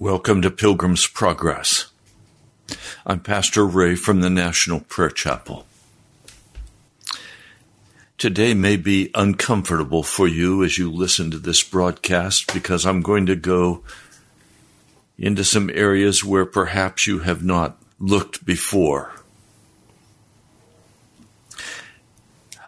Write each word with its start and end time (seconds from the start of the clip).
Welcome 0.00 0.42
to 0.42 0.50
Pilgrim's 0.52 1.08
Progress. 1.08 1.90
I'm 3.04 3.18
Pastor 3.18 3.66
Ray 3.66 3.96
from 3.96 4.20
the 4.20 4.30
National 4.30 4.78
Prayer 4.78 5.10
Chapel. 5.10 5.66
Today 8.16 8.54
may 8.54 8.76
be 8.76 9.10
uncomfortable 9.16 10.04
for 10.04 10.28
you 10.28 10.62
as 10.62 10.78
you 10.78 10.88
listen 10.88 11.32
to 11.32 11.38
this 11.40 11.64
broadcast 11.64 12.54
because 12.54 12.86
I'm 12.86 13.02
going 13.02 13.26
to 13.26 13.34
go 13.34 13.82
into 15.18 15.42
some 15.42 15.68
areas 15.68 16.22
where 16.22 16.46
perhaps 16.46 17.08
you 17.08 17.18
have 17.18 17.42
not 17.42 17.76
looked 17.98 18.46
before. 18.46 19.16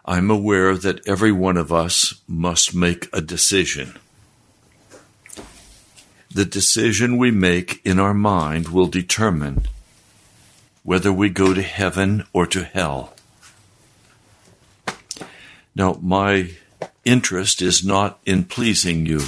I'm 0.03 0.29
aware 0.29 0.75
that 0.75 1.07
every 1.07 1.31
one 1.31 1.55
of 1.55 1.71
us 1.71 2.21
must 2.27 2.75
make 2.75 3.07
a 3.13 3.21
decision 3.21 3.97
the 6.33 6.45
decision 6.45 7.17
we 7.17 7.31
make 7.31 7.81
in 7.85 7.99
our 7.99 8.13
mind 8.13 8.69
will 8.69 8.87
determine 8.87 9.67
whether 10.83 11.11
we 11.11 11.29
go 11.29 11.53
to 11.53 11.61
heaven 11.61 12.25
or 12.31 12.47
to 12.47 12.63
hell. 12.63 13.13
Now, 15.75 15.99
my 16.01 16.51
interest 17.05 17.61
is 17.61 17.83
not 17.83 18.19
in 18.25 18.45
pleasing 18.45 19.05
you. 19.05 19.21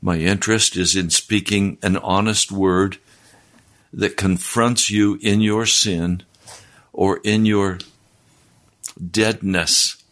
My 0.00 0.18
interest 0.18 0.76
is 0.76 0.96
in 0.96 1.10
speaking 1.10 1.78
an 1.82 1.96
honest 1.98 2.50
word 2.50 2.98
that 3.92 4.16
confronts 4.16 4.90
you 4.90 5.18
in 5.22 5.40
your 5.40 5.66
sin 5.66 6.22
or 6.92 7.20
in 7.24 7.46
your 7.46 7.78
deadness. 9.10 10.02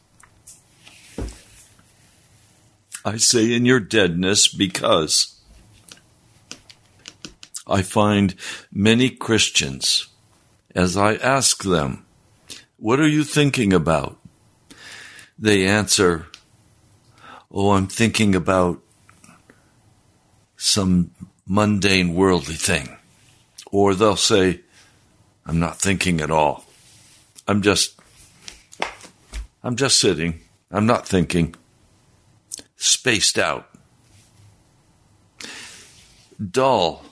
I 3.05 3.17
say 3.17 3.53
in 3.53 3.65
your 3.65 3.81
deadness 3.81 4.49
because 4.49 5.32
I 7.67 7.83
find 7.83 8.35
many 8.73 9.11
Christians, 9.11 10.09
as 10.75 10.97
I 10.97 11.15
ask 11.15 11.63
them, 11.63 12.05
What 12.77 12.99
are 13.01 13.09
you 13.09 13.25
thinking 13.25 13.73
about? 13.73 14.19
They 15.39 15.67
answer, 15.67 16.27
Oh, 17.51 17.73
I'm 17.73 17.87
thinking 17.87 18.35
about 18.35 18.83
some 20.57 21.11
mundane 21.47 22.15
worldly 22.15 22.55
thing. 22.55 22.97
Or 23.71 23.95
they'll 23.95 24.17
say, 24.17 24.61
I'm 25.47 25.59
not 25.59 25.79
thinking 25.79 26.21
at 26.21 26.31
all. 26.31 26.65
I'm 27.47 27.63
just, 27.63 28.01
I'm 29.63 29.77
just 29.77 29.99
sitting. 29.99 30.41
I'm 30.71 30.87
not 30.87 31.07
thinking. 31.07 31.55
Spaced 32.77 33.39
out. 33.39 33.69
Dull 36.51 37.05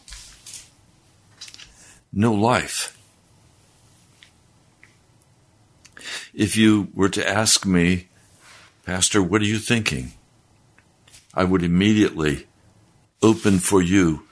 no 2.12 2.32
life. 2.32 2.96
If 6.34 6.56
you 6.56 6.88
were 6.94 7.08
to 7.10 7.28
ask 7.28 7.66
me, 7.66 8.08
Pastor, 8.84 9.22
what 9.22 9.42
are 9.42 9.46
you 9.46 9.58
thinking? 9.58 10.12
I 11.34 11.44
would 11.44 11.62
immediately 11.62 12.46
open 13.22 13.58
for 13.58 13.80
you 13.82 14.24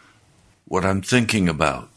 what 0.65 0.85
I'm 0.85 1.03
thinking 1.03 1.49
about. 1.49 1.89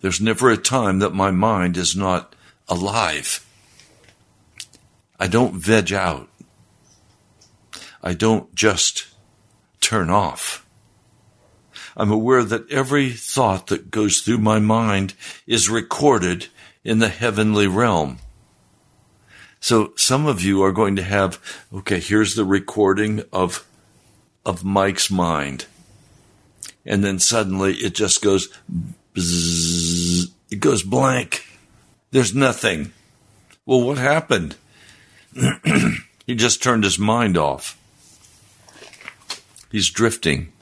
There's 0.00 0.20
never 0.20 0.50
a 0.50 0.56
time 0.56 0.98
that 0.98 1.14
my 1.14 1.30
mind 1.30 1.76
is 1.76 1.96
not 1.96 2.34
alive. 2.68 3.44
I 5.18 5.26
don't 5.26 5.54
veg 5.54 5.92
out. 5.92 6.28
I 8.02 8.12
don't 8.14 8.54
just 8.54 9.06
turn 9.80 10.10
off. 10.10 10.65
I'm 11.96 12.12
aware 12.12 12.44
that 12.44 12.70
every 12.70 13.10
thought 13.10 13.68
that 13.68 13.90
goes 13.90 14.20
through 14.20 14.38
my 14.38 14.58
mind 14.58 15.14
is 15.46 15.70
recorded 15.70 16.48
in 16.84 16.98
the 16.98 17.08
heavenly 17.08 17.66
realm. 17.66 18.18
So 19.60 19.92
some 19.96 20.26
of 20.26 20.42
you 20.42 20.62
are 20.62 20.72
going 20.72 20.96
to 20.96 21.02
have, 21.02 21.40
okay, 21.72 21.98
here's 21.98 22.34
the 22.34 22.44
recording 22.44 23.24
of, 23.32 23.66
of 24.44 24.62
Mike's 24.62 25.10
mind. 25.10 25.66
And 26.84 27.02
then 27.02 27.18
suddenly 27.18 27.74
it 27.74 27.94
just 27.94 28.22
goes, 28.22 28.48
bzzz, 29.14 30.30
it 30.50 30.60
goes 30.60 30.82
blank. 30.82 31.44
There's 32.10 32.34
nothing. 32.34 32.92
Well, 33.64 33.82
what 33.82 33.98
happened? 33.98 34.56
he 36.26 36.34
just 36.34 36.62
turned 36.62 36.84
his 36.84 36.98
mind 36.98 37.36
off. 37.36 37.76
He's 39.72 39.90
drifting. 39.90 40.52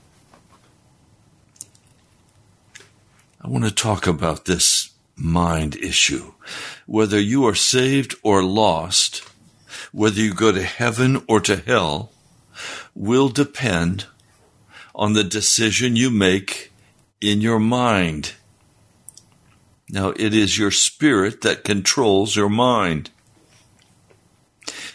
I 3.45 3.49
want 3.49 3.65
to 3.65 3.71
talk 3.71 4.07
about 4.07 4.47
this 4.47 4.95
mind 5.17 5.77
issue. 5.77 6.33
Whether 6.87 7.21
you 7.21 7.47
are 7.47 7.55
saved 7.55 8.15
or 8.23 8.43
lost, 8.43 9.23
whether 9.93 10.19
you 10.19 10.33
go 10.33 10.51
to 10.51 10.63
heaven 10.63 11.23
or 11.29 11.41
to 11.41 11.57
hell, 11.57 12.11
will 12.95 13.29
depend 13.29 14.07
on 14.95 15.13
the 15.13 15.25
decision 15.25 15.95
you 15.95 16.11
make 16.11 16.73
in 17.21 17.43
your 17.43 17.59
mind. 17.59 18.33
Now, 19.91 20.15
it 20.17 20.33
is 20.33 20.57
your 20.57 20.71
spirit 20.71 21.43
that 21.43 21.65
controls 21.65 22.37
your 22.37 22.49
mind. 22.49 23.11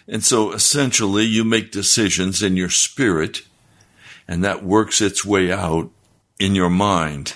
And 0.07 0.23
so 0.23 0.53
essentially, 0.53 1.23
you 1.23 1.43
make 1.43 1.71
decisions 1.71 2.41
in 2.41 2.57
your 2.57 2.71
spirit, 2.71 3.43
and 4.27 4.43
that 4.43 4.63
works 4.63 5.01
its 5.01 5.23
way 5.23 5.51
out 5.51 5.91
in 6.39 6.55
your 6.55 6.71
mind. 6.71 7.35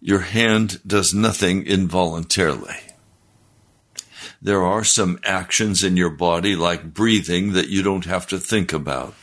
Your 0.00 0.20
hand 0.20 0.80
does 0.86 1.14
nothing 1.14 1.66
involuntarily. 1.66 2.76
There 4.40 4.62
are 4.62 4.84
some 4.84 5.18
actions 5.24 5.82
in 5.82 5.96
your 5.96 6.10
body, 6.10 6.54
like 6.54 6.94
breathing, 6.94 7.52
that 7.54 7.68
you 7.68 7.82
don't 7.82 8.04
have 8.04 8.26
to 8.28 8.38
think 8.38 8.72
about. 8.72 9.14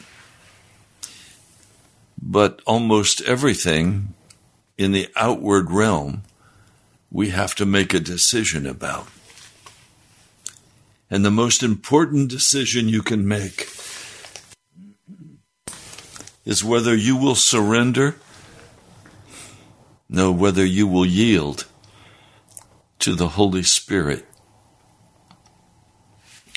But 2.21 2.61
almost 2.65 3.21
everything 3.21 4.13
in 4.77 4.91
the 4.91 5.09
outward 5.15 5.71
realm, 5.71 6.23
we 7.11 7.29
have 7.29 7.53
to 7.55 7.65
make 7.65 7.93
a 7.93 7.99
decision 7.99 8.65
about. 8.65 9.07
And 11.09 11.23
the 11.23 11.31
most 11.31 11.61
important 11.61 12.29
decision 12.29 12.89
you 12.89 13.03
can 13.03 13.27
make 13.27 13.69
is 16.43 16.63
whether 16.63 16.95
you 16.95 17.15
will 17.15 17.35
surrender 17.35 18.15
know 20.13 20.31
whether 20.31 20.63
you 20.63 20.85
will 20.85 21.05
yield 21.05 21.65
to 22.99 23.15
the 23.15 23.29
Holy 23.29 23.63
Spirit 23.63 24.25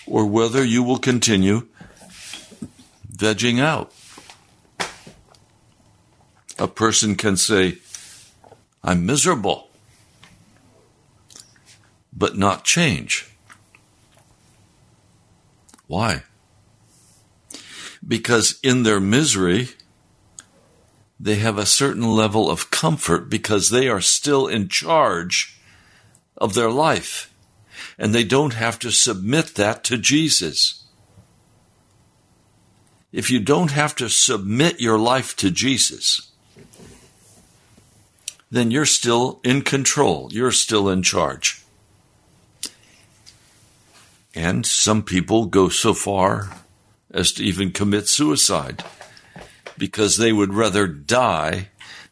or 0.06 0.26
whether 0.26 0.62
you 0.62 0.82
will 0.82 0.98
continue 0.98 1.66
vegging 3.10 3.58
out. 3.58 3.92
A 6.58 6.68
person 6.68 7.16
can 7.16 7.36
say, 7.36 7.78
I'm 8.84 9.06
miserable, 9.06 9.70
but 12.12 12.36
not 12.36 12.62
change. 12.62 13.26
Why? 15.86 16.24
Because 18.06 18.58
in 18.62 18.82
their 18.82 19.00
misery, 19.00 19.70
they 21.18 21.36
have 21.36 21.58
a 21.58 21.66
certain 21.66 22.04
level 22.04 22.50
of 22.50 22.70
comfort 22.70 23.30
because 23.30 23.70
they 23.70 23.88
are 23.88 24.00
still 24.00 24.46
in 24.46 24.68
charge 24.68 25.58
of 26.36 26.54
their 26.54 26.70
life. 26.70 27.32
And 27.98 28.14
they 28.14 28.24
don't 28.24 28.54
have 28.54 28.78
to 28.80 28.90
submit 28.90 29.54
that 29.54 29.82
to 29.84 29.96
Jesus. 29.96 30.84
If 33.12 33.30
you 33.30 33.40
don't 33.40 33.70
have 33.70 33.94
to 33.96 34.10
submit 34.10 34.80
your 34.80 34.98
life 34.98 35.34
to 35.36 35.50
Jesus, 35.50 36.30
then 38.50 38.70
you're 38.70 38.84
still 38.84 39.40
in 39.42 39.62
control. 39.62 40.28
You're 40.30 40.52
still 40.52 40.88
in 40.90 41.02
charge. 41.02 41.62
And 44.34 44.66
some 44.66 45.02
people 45.02 45.46
go 45.46 45.70
so 45.70 45.94
far 45.94 46.50
as 47.10 47.32
to 47.32 47.44
even 47.44 47.72
commit 47.72 48.06
suicide 48.06 48.84
because 49.78 50.16
they 50.16 50.32
would 50.32 50.54
rather 50.54 50.86
die 50.86 51.68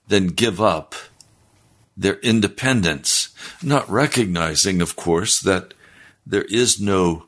than 0.09 0.29
give 0.29 0.61
up 0.61 0.95
their 1.97 2.19
independence, 2.21 3.35
not 3.63 3.89
recognizing, 3.89 4.81
of 4.81 4.97
course, 4.97 5.41
that 5.41 5.75
there 6.27 6.45
is 6.45 6.81
no 6.81 7.27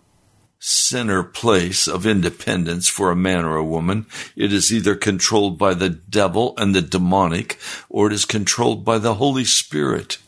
center 0.59 1.23
place 1.23 1.87
of 1.87 2.07
independence 2.07 2.89
for 2.89 3.11
a 3.11 3.17
man 3.17 3.45
or 3.45 3.57
a 3.57 3.65
woman. 3.65 4.07
It 4.35 4.53
is 4.53 4.73
either 4.73 4.97
controlled 4.97 5.59
by 5.59 5.75
the 5.75 5.91
devil 5.91 6.55
and 6.57 6.75
the 6.75 6.83
demonic, 6.83 7.59
or 7.89 8.09
it 8.09 8.13
is 8.13 8.25
controlled 8.25 8.85
by 8.85 8.99
the 8.99 9.15
Holy 9.15 9.45
Spirit. 9.45 10.19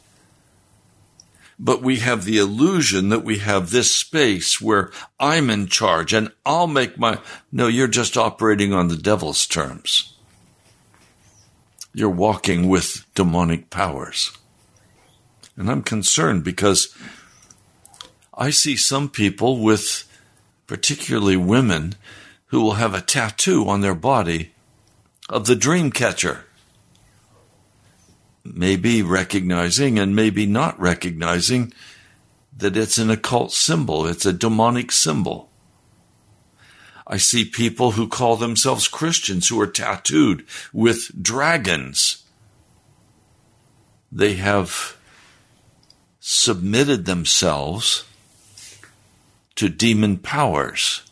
But 1.59 1.83
we 1.83 1.97
have 1.97 2.25
the 2.25 2.38
illusion 2.38 3.09
that 3.09 3.25
we 3.25 3.38
have 3.38 3.71
this 3.71 3.95
space 3.95 4.61
where 4.61 4.93
I'm 5.19 5.50
in 5.50 5.67
charge 5.67 6.12
and 6.12 6.31
I'll 6.47 6.69
make 6.69 6.99
my. 6.99 7.19
No, 7.50 7.67
you're 7.67 7.88
just 7.88 8.17
operating 8.17 8.73
on 8.73 8.88
the 8.88 8.97
devil's 8.97 9.47
terms. 9.47 10.15
you're 11.99 12.09
walking 12.09 12.69
with 12.69 13.05
demonic 13.17 13.71
powers. 13.71 14.31
And 15.57 15.69
I'm 15.69 15.83
concerned 15.83 16.45
because 16.45 16.97
I 18.33 18.50
see 18.50 18.77
some 18.77 19.09
people 19.09 19.59
with, 19.59 20.09
particularly 20.69 21.37
women, 21.37 21.95
who 22.47 22.61
will 22.61 22.75
have 22.75 22.95
a 22.95 23.00
tattoo 23.00 23.69
on 23.69 23.81
their 23.81 23.97
body 23.97 24.53
of 25.29 25.47
the 25.47 25.57
dream 25.57 25.91
catcher. 25.91 26.45
Maybe 28.55 29.02
recognizing 29.02 29.99
and 29.99 30.17
maybe 30.17 30.47
not 30.47 30.78
recognizing 30.81 31.73
that 32.57 32.76
it's 32.76 32.99
an 32.99 33.11
occult 33.11 33.52
symbol, 33.52 34.07
it's 34.07 34.26
a 34.26 34.33
demonic 34.33 34.90
symbol. 34.90 35.49
I 37.07 37.17
see 37.17 37.45
people 37.45 37.93
who 37.93 38.07
call 38.07 38.37
themselves 38.37 38.87
Christians 38.87 39.49
who 39.49 39.61
are 39.61 39.67
tattooed 39.67 40.45
with 40.73 41.23
dragons. 41.23 42.25
They 44.12 44.35
have 44.35 44.97
submitted 46.21 47.07
themselves 47.07 48.05
to 49.55 49.69
demon 49.69 50.19
powers. 50.19 51.02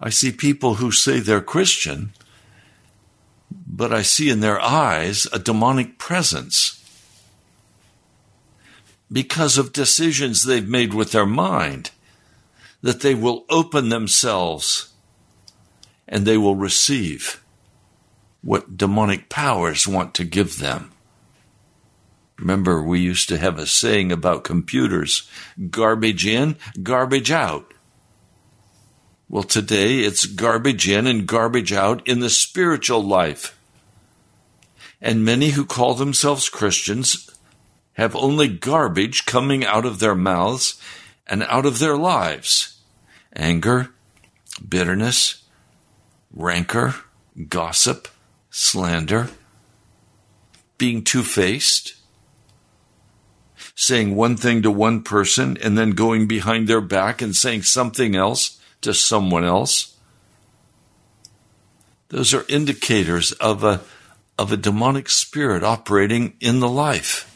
I 0.00 0.10
see 0.10 0.30
people 0.32 0.74
who 0.74 0.92
say 0.92 1.18
they're 1.18 1.40
Christian, 1.40 2.12
but 3.74 3.90
I 3.90 4.02
see 4.02 4.28
in 4.28 4.40
their 4.40 4.60
eyes 4.60 5.26
a 5.32 5.38
demonic 5.38 5.96
presence 5.96 6.78
because 9.10 9.56
of 9.56 9.72
decisions 9.72 10.44
they've 10.44 10.68
made 10.68 10.92
with 10.92 11.12
their 11.12 11.26
mind 11.26 11.90
that 12.82 13.00
they 13.00 13.14
will 13.14 13.46
open 13.48 13.88
themselves 13.88 14.92
and 16.06 16.26
they 16.26 16.36
will 16.36 16.54
receive 16.54 17.42
what 18.42 18.76
demonic 18.76 19.30
powers 19.30 19.88
want 19.88 20.14
to 20.14 20.24
give 20.24 20.58
them. 20.58 20.92
Remember, 22.38 22.82
we 22.82 23.00
used 23.00 23.28
to 23.30 23.38
have 23.38 23.58
a 23.58 23.66
saying 23.66 24.12
about 24.12 24.44
computers 24.44 25.30
garbage 25.70 26.26
in, 26.26 26.56
garbage 26.82 27.30
out. 27.30 27.72
Well, 29.30 29.44
today 29.44 30.00
it's 30.00 30.26
garbage 30.26 30.90
in 30.90 31.06
and 31.06 31.26
garbage 31.26 31.72
out 31.72 32.06
in 32.06 32.20
the 32.20 32.28
spiritual 32.28 33.02
life. 33.02 33.58
And 35.02 35.24
many 35.24 35.50
who 35.50 35.66
call 35.66 35.94
themselves 35.94 36.48
Christians 36.48 37.28
have 37.94 38.14
only 38.14 38.46
garbage 38.46 39.26
coming 39.26 39.66
out 39.66 39.84
of 39.84 39.98
their 39.98 40.14
mouths 40.14 40.80
and 41.26 41.42
out 41.42 41.66
of 41.66 41.80
their 41.80 41.96
lives 41.96 42.78
anger, 43.34 43.90
bitterness, 44.66 45.42
rancor, 46.32 46.94
gossip, 47.48 48.06
slander, 48.50 49.28
being 50.78 51.02
two 51.02 51.22
faced, 51.22 51.94
saying 53.74 54.14
one 54.14 54.36
thing 54.36 54.62
to 54.62 54.70
one 54.70 55.02
person 55.02 55.56
and 55.62 55.76
then 55.76 55.90
going 55.90 56.28
behind 56.28 56.68
their 56.68 56.80
back 56.80 57.20
and 57.20 57.34
saying 57.34 57.62
something 57.62 58.14
else 58.14 58.60
to 58.82 58.94
someone 58.94 59.44
else. 59.44 59.96
Those 62.10 62.34
are 62.34 62.44
indicators 62.48 63.32
of 63.32 63.64
a, 63.64 63.80
of 64.42 64.50
a 64.50 64.56
demonic 64.56 65.08
spirit 65.08 65.62
operating 65.62 66.34
in 66.40 66.58
the 66.58 66.68
life. 66.68 67.32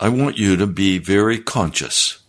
I 0.00 0.08
want 0.08 0.38
you 0.38 0.56
to 0.56 0.66
be 0.66 0.96
very 0.96 1.38
conscious. 1.38 2.22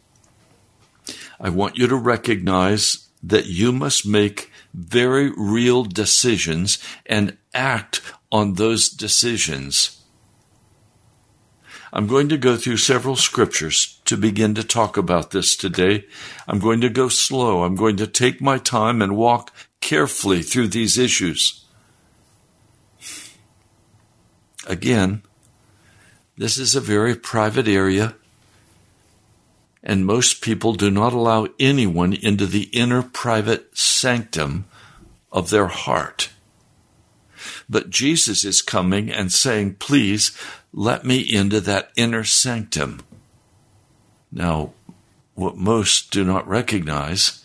I 1.39 1.47
want 1.47 1.77
you 1.77 1.87
to 1.87 1.95
recognize 1.95 3.07
that 3.23 3.45
you 3.45 3.71
must 3.71 4.05
make 4.05 4.51
very 4.73 5.31
real 5.37 5.85
decisions 5.85 6.77
and 7.05 7.37
act 7.53 8.01
on 8.29 8.55
those 8.55 8.89
decisions. 8.89 10.03
I'm 11.93 12.07
going 12.07 12.27
to 12.27 12.37
go 12.37 12.57
through 12.57 12.77
several 12.77 13.15
scriptures 13.15 14.01
to 14.05 14.17
begin 14.17 14.55
to 14.55 14.63
talk 14.63 14.97
about 14.97 15.31
this 15.31 15.55
today. 15.55 16.05
I'm 16.49 16.59
going 16.59 16.81
to 16.81 16.89
go 16.89 17.07
slow. 17.07 17.63
I'm 17.63 17.75
going 17.75 17.95
to 17.97 18.07
take 18.07 18.41
my 18.41 18.57
time 18.57 19.01
and 19.01 19.15
walk 19.15 19.53
carefully 19.83 20.41
through 20.41 20.69
these 20.69 20.97
issues. 20.97 21.65
Again, 24.65 25.23
this 26.37 26.57
is 26.57 26.73
a 26.73 26.81
very 26.81 27.15
private 27.15 27.67
area, 27.67 28.15
and 29.83 30.05
most 30.05 30.41
people 30.41 30.73
do 30.73 30.89
not 30.89 31.11
allow 31.11 31.47
anyone 31.59 32.13
into 32.13 32.45
the 32.45 32.69
inner 32.71 33.03
private 33.03 33.77
sanctum 33.77 34.63
of 35.33 35.49
their 35.49 35.67
heart. 35.67 36.29
But 37.69 37.89
Jesus 37.89 38.45
is 38.45 38.61
coming 38.61 39.11
and 39.11 39.33
saying, 39.33 39.75
Please 39.75 40.31
let 40.71 41.03
me 41.03 41.19
into 41.19 41.59
that 41.59 41.91
inner 41.97 42.23
sanctum. 42.23 43.01
Now, 44.31 44.71
what 45.35 45.57
most 45.57 46.09
do 46.09 46.23
not 46.23 46.47
recognize 46.47 47.42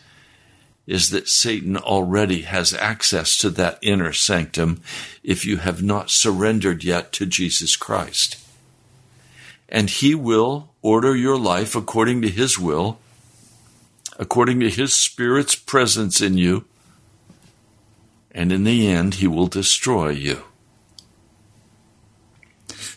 is 0.88 1.10
that 1.10 1.28
Satan 1.28 1.76
already 1.76 2.42
has 2.42 2.74
access 2.74 3.36
to 3.36 3.50
that 3.50 3.78
inner 3.80 4.12
sanctum 4.12 4.82
if 5.22 5.46
you 5.46 5.58
have 5.58 5.84
not 5.84 6.10
surrendered 6.10 6.82
yet 6.82 7.12
to 7.12 7.26
Jesus 7.26 7.76
Christ 7.76 8.36
and 9.68 9.90
He 9.90 10.14
will 10.14 10.70
order 10.80 11.14
your 11.14 11.38
life 11.38 11.76
according 11.76 12.22
to 12.22 12.28
His 12.28 12.58
will, 12.58 12.98
according 14.18 14.60
to 14.60 14.70
His 14.70 14.94
Spirit's 14.94 15.54
presence 15.54 16.20
in 16.20 16.38
you, 16.38 16.64
and 18.30 18.52
in 18.52 18.64
the 18.64 18.88
end, 18.88 19.14
He 19.14 19.26
will 19.26 19.46
destroy 19.46 20.10
you. 20.10 20.44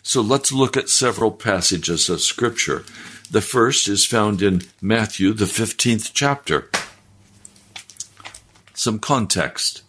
So 0.02 0.20
let's 0.20 0.52
look 0.52 0.76
at 0.76 0.88
several 0.88 1.30
passages 1.30 2.08
of 2.08 2.20
Scripture. 2.20 2.84
The 3.30 3.40
first 3.40 3.88
is 3.88 4.04
found 4.04 4.42
in 4.42 4.62
Matthew, 4.80 5.32
the 5.32 5.44
15th 5.44 6.10
chapter. 6.12 6.68
Some 8.82 8.98
context. 8.98 9.84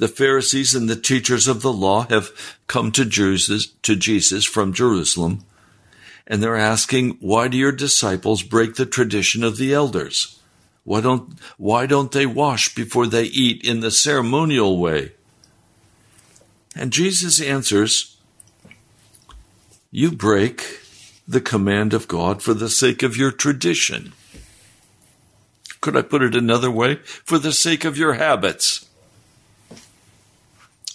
The 0.00 0.08
Pharisees 0.08 0.74
and 0.74 0.90
the 0.90 0.96
teachers 0.96 1.46
of 1.46 1.62
the 1.62 1.72
law 1.72 2.08
have 2.08 2.58
come 2.66 2.90
to 2.90 3.04
Jesus, 3.04 3.68
to 3.82 3.94
Jesus 3.94 4.44
from 4.44 4.72
Jerusalem, 4.72 5.44
and 6.26 6.42
they're 6.42 6.56
asking, 6.56 7.18
why 7.20 7.46
do 7.46 7.56
your 7.56 7.70
disciples 7.70 8.42
break 8.42 8.74
the 8.74 8.84
tradition 8.84 9.44
of 9.44 9.58
the 9.58 9.72
elders? 9.72 10.40
Why 10.82 11.00
don't, 11.00 11.38
why 11.56 11.86
don't 11.86 12.10
they 12.10 12.26
wash 12.26 12.74
before 12.74 13.06
they 13.06 13.26
eat 13.26 13.64
in 13.64 13.78
the 13.78 13.92
ceremonial 13.92 14.78
way? 14.78 15.12
And 16.74 16.92
Jesus 16.92 17.40
answers, 17.40 18.16
you 19.92 20.10
break 20.10 20.80
the 21.28 21.40
command 21.40 21.94
of 21.94 22.08
God 22.08 22.42
for 22.42 22.54
the 22.54 22.68
sake 22.68 23.04
of 23.04 23.16
your 23.16 23.30
tradition. 23.30 24.14
Could 25.82 25.96
I 25.96 26.02
put 26.02 26.22
it 26.22 26.36
another 26.36 26.70
way? 26.70 27.00
For 27.04 27.38
the 27.38 27.52
sake 27.52 27.84
of 27.84 27.98
your 27.98 28.14
habits. 28.14 28.88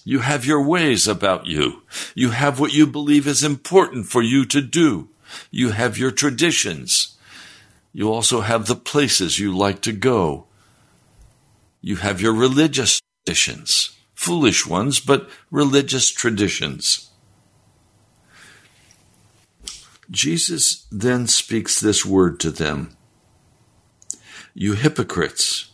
You 0.06 0.20
have 0.20 0.46
your 0.46 0.64
ways 0.64 1.10
about 1.10 1.46
you. 1.46 1.84
You 2.16 2.30
have 2.32 2.62
what 2.62 2.74
you 2.74 2.88
believe 2.88 3.28
is 3.28 3.44
important 3.44 4.08
for 4.08 4.22
you 4.22 4.46
to 4.46 4.62
do. 4.62 5.10
You 5.52 5.72
have 5.72 5.98
your 5.98 6.12
traditions. 6.12 7.18
You 7.92 8.10
also 8.10 8.40
have 8.42 8.66
the 8.66 8.78
places 8.78 9.40
you 9.40 9.56
like 9.56 9.82
to 9.82 9.92
go. 9.92 10.46
You 11.82 11.98
have 11.98 12.22
your 12.22 12.34
religious 12.34 13.02
traditions. 13.26 13.94
Foolish 14.16 14.66
ones, 14.66 15.02
but 15.02 15.30
religious 15.52 16.10
traditions. 16.10 17.10
Jesus 20.10 20.88
then 20.90 21.28
speaks 21.28 21.82
this 21.82 22.06
word 22.06 22.40
to 22.40 22.52
them 22.52 22.97
You 24.60 24.74
hypocrites! 24.74 25.70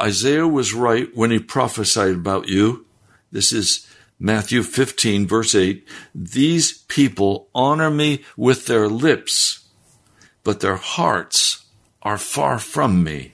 Isaiah 0.00 0.48
was 0.48 0.72
right 0.72 1.14
when 1.14 1.30
he 1.30 1.38
prophesied 1.38 2.14
about 2.14 2.48
you 2.48 2.86
this 3.30 3.52
is 3.52 3.86
Matthew 4.18 4.62
15, 4.62 5.26
verse 5.26 5.54
8. 5.54 5.86
These 6.14 6.78
people 6.84 7.48
honor 7.54 7.90
me 7.90 8.24
with 8.38 8.64
their 8.64 8.88
lips, 8.88 9.68
but 10.44 10.60
their 10.60 10.76
hearts 10.76 11.66
are 12.00 12.16
far 12.16 12.58
from 12.58 13.04
me. 13.04 13.32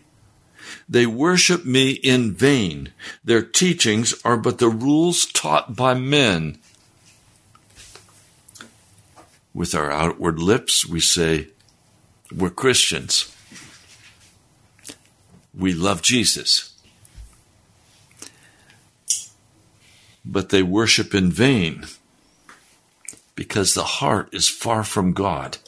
They 0.89 1.07
worship 1.07 1.65
me 1.65 1.91
in 1.91 2.35
vain. 2.35 2.93
Their 3.23 3.43
teachings 3.43 4.15
are 4.25 4.37
but 4.37 4.59
the 4.59 4.69
rules 4.69 5.27
taught 5.27 5.77
by 5.77 5.95
men. 5.95 6.59
With 9.55 9.77
our 9.77 9.93
outward 9.93 10.41
lips, 10.41 10.85
we 10.85 10.99
say, 10.99 11.51
We're 12.35 12.51
Christians. 12.51 13.33
We 15.53 15.73
love 15.73 16.03
Jesus. 16.03 16.71
but 20.25 20.51
they 20.51 20.63
worship 20.63 21.15
in 21.15 21.31
vain 21.31 21.87
because 23.35 23.75
the 23.75 23.85
heart 23.85 24.29
is 24.33 24.49
far 24.49 24.85
from 24.85 25.13
God. 25.13 25.59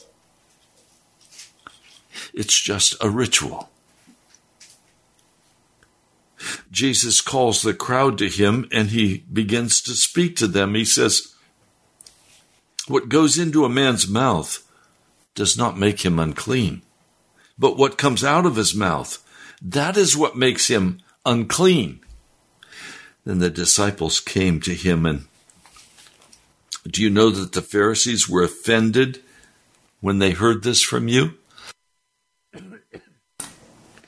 It's 2.33 2.59
just 2.59 2.95
a 3.01 3.09
ritual. 3.09 3.69
Jesus 6.71 7.21
calls 7.21 7.61
the 7.61 7.73
crowd 7.73 8.17
to 8.17 8.29
him 8.29 8.67
and 8.71 8.89
he 8.89 9.23
begins 9.31 9.81
to 9.81 9.91
speak 9.91 10.35
to 10.37 10.47
them. 10.47 10.75
He 10.75 10.85
says, 10.85 11.33
What 12.87 13.09
goes 13.09 13.37
into 13.37 13.65
a 13.65 13.69
man's 13.69 14.07
mouth 14.07 14.65
does 15.35 15.57
not 15.57 15.77
make 15.77 16.05
him 16.05 16.19
unclean, 16.19 16.81
but 17.57 17.77
what 17.77 17.97
comes 17.97 18.23
out 18.23 18.45
of 18.45 18.55
his 18.55 18.75
mouth, 18.75 19.23
that 19.63 19.97
is 19.97 20.17
what 20.17 20.35
makes 20.35 20.67
him 20.67 20.99
unclean. 21.25 22.01
Then 23.25 23.39
the 23.39 23.49
disciples 23.49 24.19
came 24.19 24.59
to 24.61 24.73
him 24.75 25.05
and 25.05 25.25
do 26.87 27.01
you 27.01 27.09
know 27.09 27.29
that 27.29 27.53
the 27.53 27.61
Pharisees 27.61 28.27
were 28.27 28.43
offended 28.43 29.21
when 30.01 30.19
they 30.19 30.31
heard 30.31 30.63
this 30.63 30.81
from 30.81 31.07
you? 31.07 31.35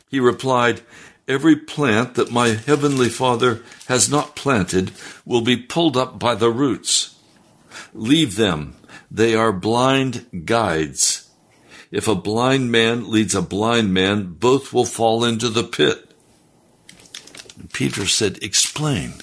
He 0.10 0.20
replied, 0.20 0.82
Every 1.28 1.56
plant 1.56 2.16
that 2.16 2.32
my 2.32 2.50
heavenly 2.50 3.10
Father 3.10 3.64
has 3.88 4.10
not 4.10 4.36
planted 4.36 4.92
will 5.26 5.42
be 5.42 5.58
pulled 5.58 5.98
up 5.98 6.20
by 6.20 6.36
the 6.36 6.52
roots. 6.52 7.16
Leave 7.94 8.36
them. 8.36 8.76
They 9.10 9.36
are 9.36 9.52
blind 9.52 10.46
guides. 10.46 11.15
If 11.92 12.08
a 12.08 12.16
blind 12.16 12.72
man 12.72 13.10
leads 13.10 13.36
a 13.36 13.42
blind 13.42 13.94
man, 13.94 14.34
both 14.34 14.74
will 14.74 14.86
fall 14.86 15.24
into 15.24 15.50
the 15.50 15.64
pit. 15.64 16.12
Peter 17.74 18.06
said, 18.06 18.42
Explain. 18.42 19.14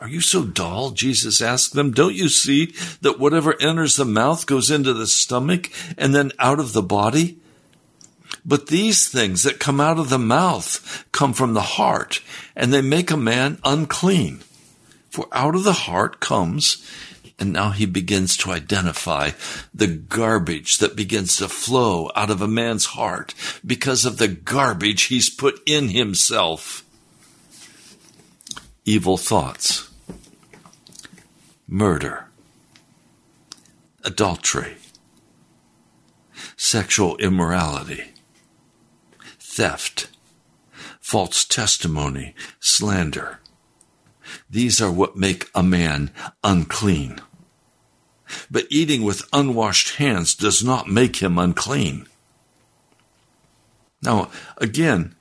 Are 0.00 0.08
you 0.08 0.20
so 0.20 0.44
dull? 0.44 0.90
Jesus 0.90 1.40
asked 1.40 1.74
them. 1.74 1.92
Don't 1.92 2.14
you 2.14 2.28
see 2.28 2.74
that 3.02 3.20
whatever 3.20 3.54
enters 3.60 3.94
the 3.94 4.04
mouth 4.04 4.46
goes 4.46 4.68
into 4.70 4.92
the 4.92 5.06
stomach 5.06 5.70
and 5.96 6.12
then 6.12 6.32
out 6.40 6.58
of 6.58 6.72
the 6.72 6.82
body? 6.82 7.38
But 8.44 8.66
these 8.66 9.08
things 9.08 9.44
that 9.44 9.60
come 9.60 9.80
out 9.80 9.98
of 9.98 10.08
the 10.08 10.18
mouth 10.18 11.04
come 11.12 11.32
from 11.32 11.54
the 11.54 11.60
heart, 11.60 12.20
and 12.56 12.72
they 12.72 12.80
make 12.82 13.10
a 13.12 13.16
man 13.16 13.58
unclean. 13.64 14.42
For 15.10 15.28
out 15.30 15.54
of 15.54 15.62
the 15.62 15.72
heart 15.72 16.18
comes, 16.18 16.84
and 17.42 17.52
now 17.52 17.70
he 17.70 17.86
begins 17.86 18.36
to 18.36 18.52
identify 18.52 19.32
the 19.74 19.88
garbage 19.88 20.78
that 20.78 20.94
begins 20.94 21.34
to 21.34 21.48
flow 21.48 22.08
out 22.14 22.30
of 22.30 22.40
a 22.40 22.46
man's 22.46 22.84
heart 22.94 23.34
because 23.66 24.04
of 24.04 24.18
the 24.18 24.28
garbage 24.28 25.02
he's 25.06 25.28
put 25.28 25.60
in 25.66 25.88
himself. 25.88 26.84
Evil 28.84 29.16
thoughts 29.16 29.90
murder, 31.66 32.28
adultery, 34.04 34.76
sexual 36.56 37.16
immorality, 37.16 38.12
theft, 39.40 40.06
false 41.00 41.44
testimony, 41.44 42.36
slander. 42.60 43.40
These 44.48 44.80
are 44.80 44.92
what 44.92 45.16
make 45.16 45.50
a 45.56 45.64
man 45.64 46.12
unclean. 46.44 47.20
But 48.50 48.66
eating 48.70 49.02
with 49.02 49.28
unwashed 49.32 49.96
hands 49.96 50.34
does 50.34 50.62
not 50.64 50.88
make 50.88 51.16
him 51.16 51.38
unclean. 51.38 52.06
Now, 54.02 54.30
again, 54.58 55.14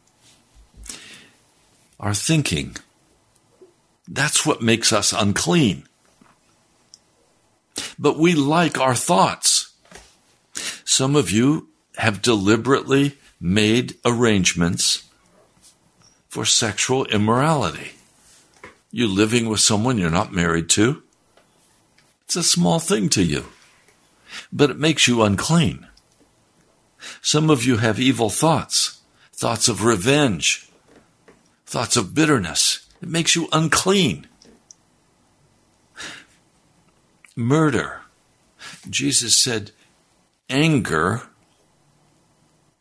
our 2.00 2.14
thinking, 2.14 2.78
that's 4.08 4.46
what 4.46 4.62
makes 4.62 4.92
us 4.92 5.14
unclean 5.14 5.88
but 8.02 8.18
we 8.18 8.34
like 8.34 8.80
our 8.80 8.96
thoughts. 8.96 9.74
Some 10.84 11.16
of 11.16 11.30
you 11.30 11.70
have 11.98 12.24
deliberately 12.24 13.18
made 13.40 13.96
arrangements 14.04 15.04
for 16.28 16.44
sexual 16.44 17.06
immorality. 17.06 17.92
You 18.92 19.08
living 19.08 19.48
with 19.48 19.60
someone 19.60 20.00
you're 20.00 20.10
not 20.10 20.34
married 20.34 20.68
to. 20.70 21.04
It's 22.32 22.38
a 22.38 22.44
small 22.44 22.80
thing 22.80 23.10
to 23.10 23.24
you, 23.24 23.48
but 24.54 24.70
it 24.70 24.80
makes 24.80 25.06
you 25.06 25.22
unclean. 25.22 25.86
Some 27.22 27.50
of 27.50 27.66
you 27.66 27.76
have 27.76 28.00
evil 28.00 28.30
thoughts, 28.30 29.02
thoughts 29.34 29.68
of 29.68 29.84
revenge, 29.84 30.70
thoughts 31.66 31.98
of 31.98 32.16
bitterness. 32.16 32.88
It 33.02 33.10
makes 33.10 33.36
you 33.36 33.50
unclean 33.52 34.28
murder. 37.36 38.00
Jesus 38.90 39.38
said, 39.38 39.72
anger, 40.50 41.24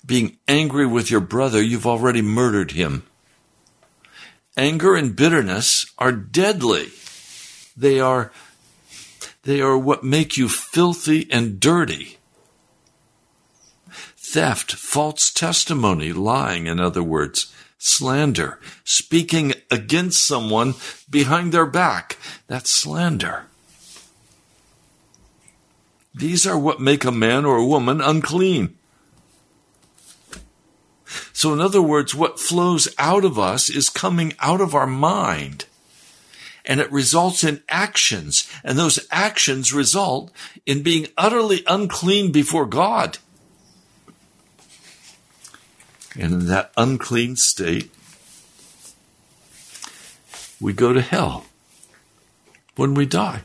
being 0.06 0.36
angry 0.46 0.86
with 0.86 1.10
your 1.10 1.18
brother, 1.18 1.60
you've 1.60 1.88
already 1.88 2.22
murdered 2.22 2.70
him. 2.70 3.02
Anger 4.56 4.94
and 4.94 5.16
bitterness 5.16 5.92
are 5.98 6.12
deadly. 6.12 6.90
They 7.76 7.98
are, 7.98 8.30
they 9.42 9.60
are 9.60 9.78
what 9.78 10.04
make 10.04 10.36
you 10.36 10.48
filthy 10.48 11.30
and 11.30 11.58
dirty. 11.58 12.18
Theft, 14.16 14.72
false 14.72 15.30
testimony, 15.30 16.12
lying, 16.12 16.66
in 16.66 16.78
other 16.78 17.02
words, 17.02 17.52
slander, 17.78 18.60
speaking 18.84 19.54
against 19.70 20.24
someone 20.24 20.74
behind 21.08 21.52
their 21.52 21.66
back, 21.66 22.16
that's 22.46 22.70
slander. 22.70 23.46
These 26.14 26.46
are 26.46 26.58
what 26.58 26.80
make 26.80 27.04
a 27.04 27.10
man 27.10 27.44
or 27.44 27.56
a 27.56 27.66
woman 27.66 28.00
unclean. 28.00 28.76
So, 31.32 31.52
in 31.52 31.60
other 31.60 31.82
words, 31.82 32.14
what 32.14 32.38
flows 32.38 32.88
out 32.98 33.24
of 33.24 33.38
us 33.38 33.70
is 33.70 33.88
coming 33.88 34.34
out 34.40 34.60
of 34.60 34.74
our 34.74 34.86
mind. 34.86 35.64
And 36.64 36.80
it 36.80 36.90
results 36.92 37.42
in 37.44 37.62
actions. 37.68 38.50
And 38.62 38.78
those 38.78 39.06
actions 39.10 39.72
result 39.72 40.30
in 40.66 40.82
being 40.82 41.08
utterly 41.16 41.62
unclean 41.66 42.32
before 42.32 42.66
God. 42.66 43.18
And 46.14 46.32
in 46.32 46.46
that 46.46 46.72
unclean 46.76 47.36
state, 47.36 47.90
we 50.60 50.72
go 50.72 50.92
to 50.92 51.00
hell 51.00 51.46
when 52.76 52.94
we 52.94 53.06
die. 53.06 53.42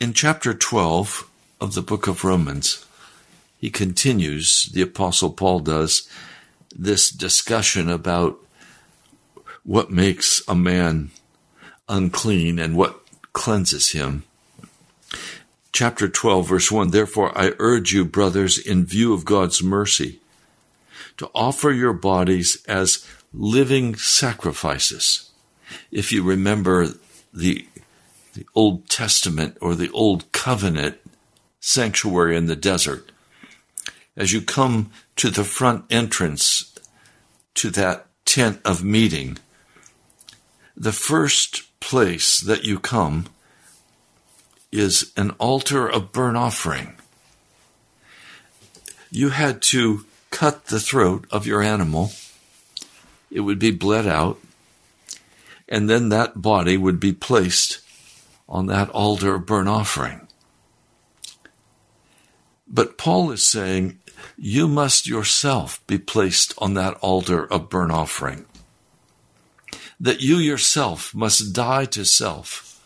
In 0.00 0.12
chapter 0.12 0.52
12 0.52 1.30
of 1.60 1.74
the 1.74 1.80
book 1.80 2.08
of 2.08 2.24
Romans, 2.24 2.84
he 3.56 3.70
continues, 3.70 4.64
the 4.72 4.82
Apostle 4.82 5.30
Paul 5.30 5.60
does, 5.60 6.08
this 6.74 7.10
discussion 7.10 7.88
about 7.88 8.38
what 9.64 9.90
makes 9.90 10.42
a 10.48 10.54
man 10.54 11.10
unclean 11.88 12.58
and 12.58 12.76
what 12.76 13.00
cleanses 13.32 13.90
him. 13.90 14.24
Chapter 15.72 16.08
12, 16.08 16.48
verse 16.48 16.70
1 16.70 16.90
Therefore 16.90 17.36
I 17.36 17.52
urge 17.58 17.92
you, 17.92 18.04
brothers, 18.04 18.58
in 18.58 18.84
view 18.84 19.14
of 19.14 19.24
God's 19.24 19.62
mercy, 19.62 20.20
to 21.16 21.30
offer 21.34 21.70
your 21.70 21.92
bodies 21.92 22.62
as 22.66 23.06
living 23.32 23.94
sacrifices. 23.94 25.30
If 25.90 26.12
you 26.12 26.22
remember 26.22 26.88
the 27.32 27.66
the 28.34 28.46
Old 28.54 28.88
Testament 28.88 29.58
or 29.60 29.74
the 29.74 29.90
Old 29.90 30.30
Covenant 30.32 30.98
sanctuary 31.60 32.36
in 32.36 32.46
the 32.46 32.56
desert. 32.56 33.11
As 34.16 34.32
you 34.32 34.42
come 34.42 34.90
to 35.16 35.30
the 35.30 35.44
front 35.44 35.84
entrance 35.90 36.74
to 37.54 37.70
that 37.70 38.06
tent 38.24 38.60
of 38.64 38.84
meeting, 38.84 39.38
the 40.76 40.92
first 40.92 41.62
place 41.80 42.40
that 42.40 42.64
you 42.64 42.78
come 42.78 43.26
is 44.70 45.12
an 45.16 45.30
altar 45.32 45.86
of 45.86 46.12
burnt 46.12 46.36
offering. 46.36 46.94
You 49.10 49.30
had 49.30 49.60
to 49.62 50.04
cut 50.30 50.66
the 50.66 50.80
throat 50.80 51.26
of 51.30 51.46
your 51.46 51.62
animal. 51.62 52.12
It 53.30 53.40
would 53.40 53.58
be 53.58 53.70
bled 53.70 54.06
out, 54.06 54.38
and 55.68 55.88
then 55.88 56.08
that 56.08 56.40
body 56.40 56.76
would 56.76 57.00
be 57.00 57.12
placed 57.12 57.80
on 58.48 58.66
that 58.66 58.88
altar 58.90 59.36
of 59.36 59.46
burnt 59.46 59.68
offering. 59.68 60.26
But 62.66 62.96
Paul 62.96 63.30
is 63.30 63.46
saying, 63.46 63.98
you 64.36 64.68
must 64.68 65.06
yourself 65.06 65.84
be 65.86 65.98
placed 65.98 66.54
on 66.58 66.74
that 66.74 66.94
altar 67.00 67.44
of 67.44 67.68
burnt 67.68 67.92
offering. 67.92 68.44
That 70.00 70.20
you 70.20 70.36
yourself 70.36 71.14
must 71.14 71.54
die 71.54 71.84
to 71.86 72.04
self. 72.04 72.80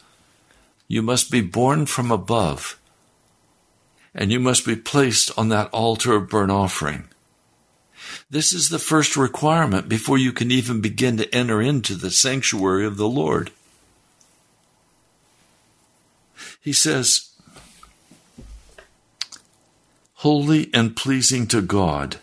You 0.89 1.03
must 1.03 1.31
be 1.31 1.41
born 1.41 1.87
from 1.87 2.11
above. 2.11 2.79
And 4.15 4.31
you 4.31 4.41
must 4.41 4.65
be 4.65 4.77
placed 4.77 5.37
on 5.39 5.49
that 5.49 5.69
altar 5.71 6.15
of 6.15 6.29
burnt 6.29 6.53
offering. 6.53 7.09
This 8.31 8.53
is 8.53 8.69
the 8.69 8.79
first 8.79 9.17
requirement 9.17 9.89
before 9.89 10.19
you 10.19 10.33
can 10.33 10.51
even 10.51 10.81
begin 10.81 11.17
to 11.19 11.35
enter 11.35 11.61
into 11.61 11.95
the 11.95 12.11
sanctuary 12.11 12.87
of 12.87 12.97
the 12.97 13.09
Lord. 13.09 13.51
He 16.61 16.73
says, 16.73 17.31
holy 20.17 20.71
and 20.73 20.97
pleasing 20.97 21.47
to 21.47 21.61
God. 21.61 22.17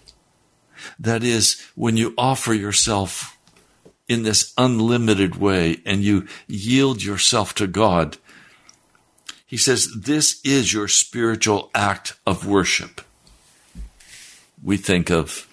That 0.99 1.23
is, 1.23 1.62
when 1.75 1.97
you 1.97 2.13
offer 2.17 2.53
yourself 2.53 3.38
in 4.08 4.23
this 4.23 4.53
unlimited 4.58 5.36
way 5.36 5.77
and 5.86 6.01
you 6.03 6.27
yield 6.47 7.03
yourself 7.03 7.56
to 7.56 7.67
God, 7.67 8.17
he 9.45 9.58
says, 9.58 9.93
this 9.93 10.41
is 10.43 10.73
your 10.73 10.88
spiritual 10.88 11.69
act 11.75 12.15
of 12.25 12.47
worship. 12.47 13.01
We 14.63 14.77
think 14.77 15.12
of, 15.12 15.47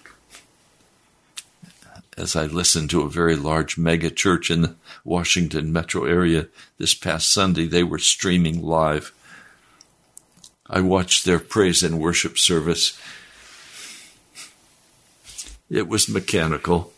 as 2.17 2.35
I 2.35 2.45
listened 2.45 2.89
to 2.89 3.01
a 3.01 3.09
very 3.09 3.35
large 3.35 3.77
mega 3.77 4.09
church 4.09 4.49
in 4.49 4.61
the 4.63 4.75
Washington 5.03 5.71
metro 5.71 6.05
area 6.05 6.47
this 6.77 6.93
past 6.93 7.31
Sunday, 7.31 7.67
they 7.67 7.83
were 7.83 7.99
streaming 7.99 8.61
live. 8.61 9.13
I 10.73 10.79
watched 10.79 11.25
their 11.25 11.39
praise 11.39 11.83
and 11.83 11.99
worship 11.99 12.37
service. 12.37 12.97
It 15.69 15.89
was 15.89 16.07
mechanical. 16.07 16.93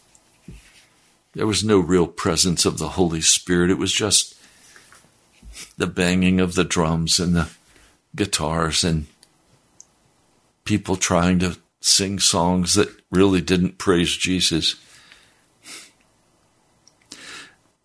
There 1.33 1.47
was 1.47 1.63
no 1.63 1.79
real 1.79 2.05
presence 2.05 2.65
of 2.65 2.77
the 2.77 2.89
Holy 2.89 3.21
Spirit. 3.21 3.71
It 3.71 3.79
was 3.79 3.91
just 3.91 4.39
the 5.75 5.87
banging 5.87 6.39
of 6.39 6.53
the 6.53 6.63
drums 6.63 7.19
and 7.19 7.35
the 7.35 7.49
guitars 8.15 8.83
and 8.83 9.07
people 10.65 10.95
trying 10.95 11.39
to 11.39 11.57
sing 11.81 12.19
songs 12.19 12.75
that 12.75 12.89
really 13.09 13.41
didn't 13.41 13.79
praise 13.79 14.15
Jesus. 14.15 14.75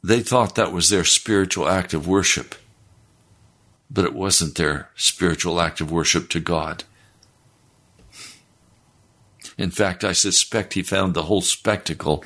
They 0.05 0.21
thought 0.21 0.55
that 0.55 0.73
was 0.73 0.91
their 0.91 1.05
spiritual 1.05 1.67
act 1.67 1.95
of 1.95 2.07
worship, 2.07 2.55
but 3.91 4.05
it 4.05 4.15
wasn't 4.15 4.57
their 4.57 4.91
spiritual 4.95 5.61
act 5.61 5.81
of 5.81 5.91
worship 5.91 6.29
to 6.31 6.41
God. 6.41 6.85
In 9.57 9.71
fact, 9.71 10.05
I 10.05 10.13
suspect 10.13 10.75
he 10.75 10.83
found 10.83 11.15
the 11.15 11.25
whole 11.25 11.41
spectacle 11.41 12.25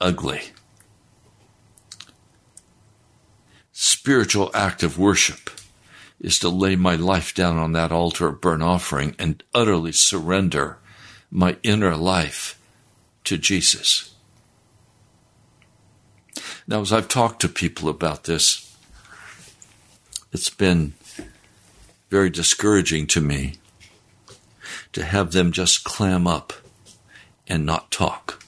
ugly. 0.00 0.40
Spiritual 3.72 4.50
act 4.54 4.82
of 4.82 4.98
worship 4.98 5.50
is 6.20 6.38
to 6.38 6.48
lay 6.48 6.74
my 6.76 6.96
life 6.96 7.34
down 7.34 7.56
on 7.56 7.72
that 7.72 7.92
altar 7.92 8.28
of 8.28 8.40
burnt 8.40 8.62
offering 8.62 9.14
and 9.18 9.42
utterly 9.54 9.92
surrender 9.92 10.78
my 11.30 11.56
inner 11.62 11.96
life 11.96 12.60
to 13.24 13.36
Jesus. 13.36 14.14
Now, 16.66 16.80
as 16.80 16.92
I've 16.92 17.08
talked 17.08 17.40
to 17.42 17.48
people 17.48 17.88
about 17.88 18.24
this, 18.24 18.63
it's 20.34 20.50
been 20.50 20.94
very 22.10 22.28
discouraging 22.28 23.06
to 23.06 23.20
me 23.20 23.54
to 24.92 25.04
have 25.04 25.30
them 25.30 25.52
just 25.52 25.84
clam 25.84 26.26
up 26.26 26.52
and 27.46 27.64
not 27.64 27.92
talk. 27.92 28.44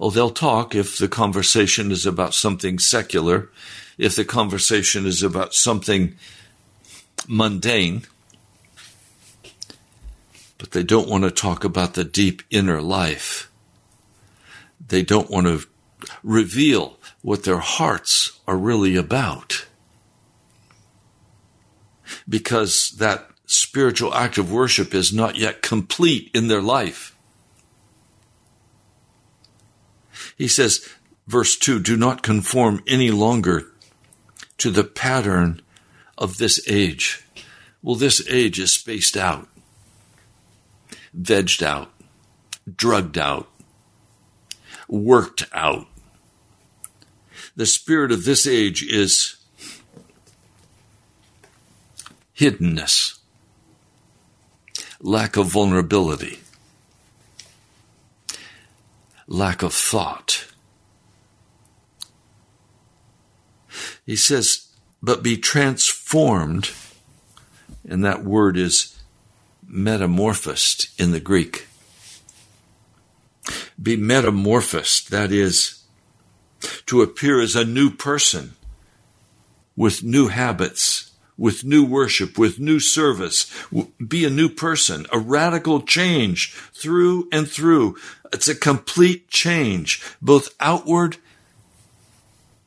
Oh, 0.00 0.10
they'll 0.10 0.30
talk 0.30 0.74
if 0.74 0.98
the 0.98 1.08
conversation 1.08 1.92
is 1.92 2.06
about 2.06 2.34
something 2.34 2.78
secular, 2.80 3.50
if 3.98 4.16
the 4.16 4.24
conversation 4.24 5.06
is 5.06 5.22
about 5.22 5.54
something 5.54 6.16
mundane, 7.28 8.02
but 10.58 10.72
they 10.72 10.82
don't 10.82 11.08
want 11.08 11.22
to 11.22 11.30
talk 11.30 11.62
about 11.62 11.94
the 11.94 12.04
deep 12.04 12.42
inner 12.50 12.82
life. 12.82 13.48
They 14.84 15.02
don't 15.02 15.30
want 15.30 15.46
to 15.46 15.68
reveal 16.24 16.98
what 17.22 17.44
their 17.44 17.58
hearts 17.58 18.40
are 18.48 18.56
really 18.56 18.96
about. 18.96 19.66
Because 22.30 22.92
that 22.92 23.28
spiritual 23.44 24.14
act 24.14 24.38
of 24.38 24.50
worship 24.50 24.94
is 24.94 25.12
not 25.12 25.36
yet 25.36 25.60
complete 25.60 26.30
in 26.32 26.48
their 26.48 26.62
life. 26.62 27.14
He 30.38 30.48
says, 30.48 30.88
verse 31.26 31.56
2 31.56 31.80
Do 31.80 31.96
not 31.96 32.22
conform 32.22 32.82
any 32.86 33.10
longer 33.10 33.66
to 34.58 34.70
the 34.70 34.84
pattern 34.84 35.60
of 36.16 36.38
this 36.38 36.60
age. 36.68 37.24
Well, 37.82 37.96
this 37.96 38.26
age 38.28 38.58
is 38.58 38.72
spaced 38.72 39.16
out, 39.16 39.48
vegged 41.18 41.62
out, 41.62 41.90
drugged 42.76 43.18
out, 43.18 43.48
worked 44.88 45.44
out. 45.52 45.86
The 47.56 47.66
spirit 47.66 48.12
of 48.12 48.24
this 48.24 48.46
age 48.46 48.82
is 48.82 49.36
hiddenness, 52.40 53.18
lack 54.98 55.36
of 55.36 55.46
vulnerability, 55.46 56.40
lack 59.26 59.62
of 59.62 59.74
thought. 59.74 60.46
He 64.06 64.16
says, 64.16 64.68
but 65.02 65.22
be 65.22 65.36
transformed, 65.36 66.70
and 67.86 68.02
that 68.04 68.24
word 68.24 68.56
is 68.56 68.96
metamorphosed 69.66 70.88
in 70.98 71.10
the 71.12 71.20
Greek. 71.20 71.66
Be 73.80 73.96
metamorphosed, 73.96 75.10
that 75.10 75.30
is, 75.30 75.82
to 76.86 77.02
appear 77.02 77.40
as 77.40 77.54
a 77.54 77.66
new 77.66 77.90
person 77.90 78.54
with 79.76 80.02
new 80.02 80.28
habits, 80.28 81.09
with 81.40 81.64
new 81.64 81.82
worship, 81.82 82.36
with 82.36 82.60
new 82.60 82.78
service. 82.78 83.50
Be 84.06 84.26
a 84.26 84.30
new 84.30 84.50
person, 84.50 85.06
a 85.10 85.18
radical 85.18 85.80
change 85.80 86.52
through 86.74 87.30
and 87.32 87.48
through. 87.48 87.96
It's 88.30 88.46
a 88.46 88.54
complete 88.54 89.28
change, 89.28 90.02
both 90.20 90.54
outward 90.60 91.16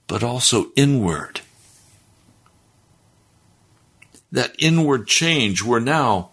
but 0.08 0.24
also 0.24 0.72
inward. 0.76 1.42
That 4.32 4.56
inward 4.58 5.06
change 5.06 5.62
where 5.64 5.80
now 5.80 6.32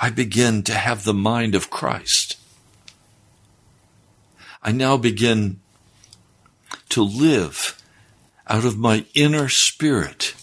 I 0.00 0.10
begin 0.10 0.62
to 0.62 0.74
have 0.74 1.02
the 1.02 1.12
mind 1.12 1.56
of 1.56 1.70
Christ. 1.70 2.38
I 4.62 4.70
now 4.70 4.96
begin 4.96 5.58
to 6.90 7.02
live 7.02 7.82
out 8.46 8.64
of 8.64 8.78
my 8.78 9.06
inner 9.14 9.48
spirit 9.48 10.34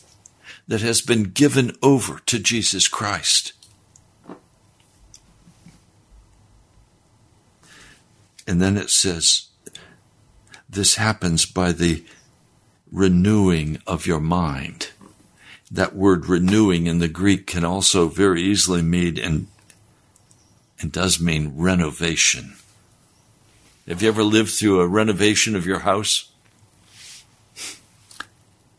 that 0.70 0.82
has 0.82 1.02
been 1.02 1.24
given 1.24 1.76
over 1.82 2.20
to 2.28 2.38
Jesus 2.38 2.88
Christ. 2.88 3.54
And 8.48 8.62
then 8.62 8.78
it 8.78 8.92
says, 8.92 9.48
this 10.70 10.96
happens 10.96 11.48
by 11.48 11.72
the 11.72 12.06
renewing 12.92 13.82
of 13.88 14.06
your 14.06 14.20
mind. 14.20 14.92
That 15.72 15.96
word 15.96 16.28
renewing 16.28 16.86
in 16.86 17.00
the 17.00 17.08
Greek 17.08 17.48
can 17.48 17.66
also 17.66 18.08
very 18.08 18.44
easily 18.44 18.84
mean 18.84 19.18
and, 19.18 19.48
and 20.80 20.92
does 20.92 21.20
mean 21.20 21.54
renovation. 21.58 22.54
Have 23.88 24.04
you 24.04 24.08
ever 24.08 24.24
lived 24.24 24.52
through 24.52 24.82
a 24.82 24.88
renovation 24.88 25.56
of 25.56 25.66
your 25.66 25.80
house? 25.80 26.30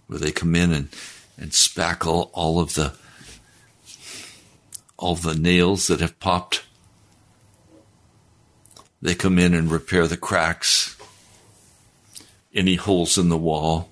Where 0.06 0.20
they 0.20 0.30
come 0.30 0.54
in 0.54 0.72
and, 0.72 0.88
and 1.40 1.50
spackle 1.50 2.30
all 2.32 2.60
of 2.60 2.74
the 2.74 2.92
all 4.96 5.14
the 5.14 5.34
nails 5.34 5.86
that 5.86 6.00
have 6.00 6.20
popped. 6.20 6.62
They 9.00 9.14
come 9.14 9.38
in 9.38 9.54
and 9.54 9.70
repair 9.70 10.06
the 10.06 10.18
cracks 10.18 10.94
any 12.54 12.74
holes 12.74 13.16
in 13.16 13.28
the 13.28 13.38
wall. 13.38 13.88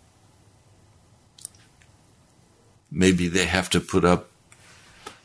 Maybe 2.90 3.28
they 3.28 3.46
have 3.46 3.70
to 3.70 3.80
put 3.80 4.04
up 4.04 4.30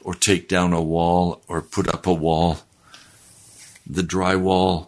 or 0.01 0.13
take 0.13 0.47
down 0.47 0.73
a 0.73 0.81
wall 0.81 1.41
or 1.47 1.61
put 1.61 1.87
up 1.87 2.05
a 2.05 2.13
wall. 2.13 2.59
The 3.85 4.01
drywall, 4.01 4.87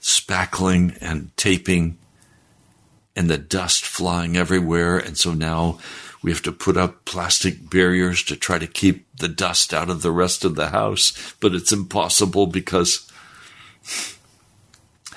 spackling 0.00 0.98
and 1.00 1.34
taping, 1.36 1.98
and 3.16 3.30
the 3.30 3.38
dust 3.38 3.84
flying 3.84 4.36
everywhere. 4.36 4.98
And 4.98 5.16
so 5.16 5.34
now 5.34 5.78
we 6.22 6.30
have 6.30 6.42
to 6.42 6.52
put 6.52 6.76
up 6.76 7.04
plastic 7.04 7.70
barriers 7.70 8.22
to 8.24 8.36
try 8.36 8.58
to 8.58 8.66
keep 8.66 9.06
the 9.16 9.28
dust 9.28 9.74
out 9.74 9.90
of 9.90 10.02
the 10.02 10.10
rest 10.12 10.44
of 10.44 10.54
the 10.54 10.70
house. 10.70 11.34
But 11.40 11.54
it's 11.54 11.72
impossible 11.72 12.46
because 12.46 13.10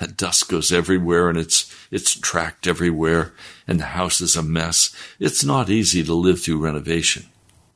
that 0.00 0.16
dust 0.16 0.48
goes 0.48 0.70
everywhere 0.70 1.28
and 1.28 1.38
it's 1.38 1.74
it's 1.90 2.14
tracked 2.14 2.66
everywhere 2.66 3.32
and 3.66 3.80
the 3.80 3.86
house 3.86 4.20
is 4.20 4.36
a 4.36 4.42
mess. 4.42 4.94
It's 5.18 5.42
not 5.42 5.70
easy 5.70 6.04
to 6.04 6.14
live 6.14 6.42
through 6.42 6.62
renovation. 6.62 7.26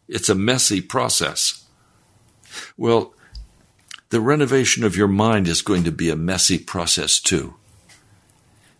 It's 0.08 0.28
a 0.28 0.34
messy 0.34 0.80
process. 0.80 1.64
Well, 2.76 3.14
the 4.10 4.20
renovation 4.20 4.84
of 4.84 4.96
your 4.96 5.08
mind 5.08 5.48
is 5.48 5.62
going 5.62 5.84
to 5.84 5.90
be 5.90 6.10
a 6.10 6.16
messy 6.16 6.58
process 6.58 7.18
too. 7.18 7.54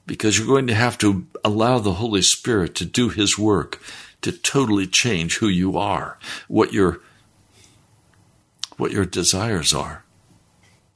Because 0.06 0.38
you're 0.38 0.48
going 0.48 0.66
to 0.66 0.74
have 0.74 0.98
to 0.98 1.26
allow 1.44 1.78
the 1.78 1.94
Holy 1.94 2.22
Spirit 2.22 2.74
to 2.76 2.84
do 2.84 3.08
His 3.08 3.38
work, 3.38 3.80
to 4.22 4.32
totally 4.32 4.86
change 4.86 5.38
who 5.38 5.48
you 5.48 5.76
are, 5.76 6.18
what 6.48 6.72
your 6.72 7.00
what 8.76 8.90
your 8.90 9.04
desires 9.04 9.72
are, 9.72 10.04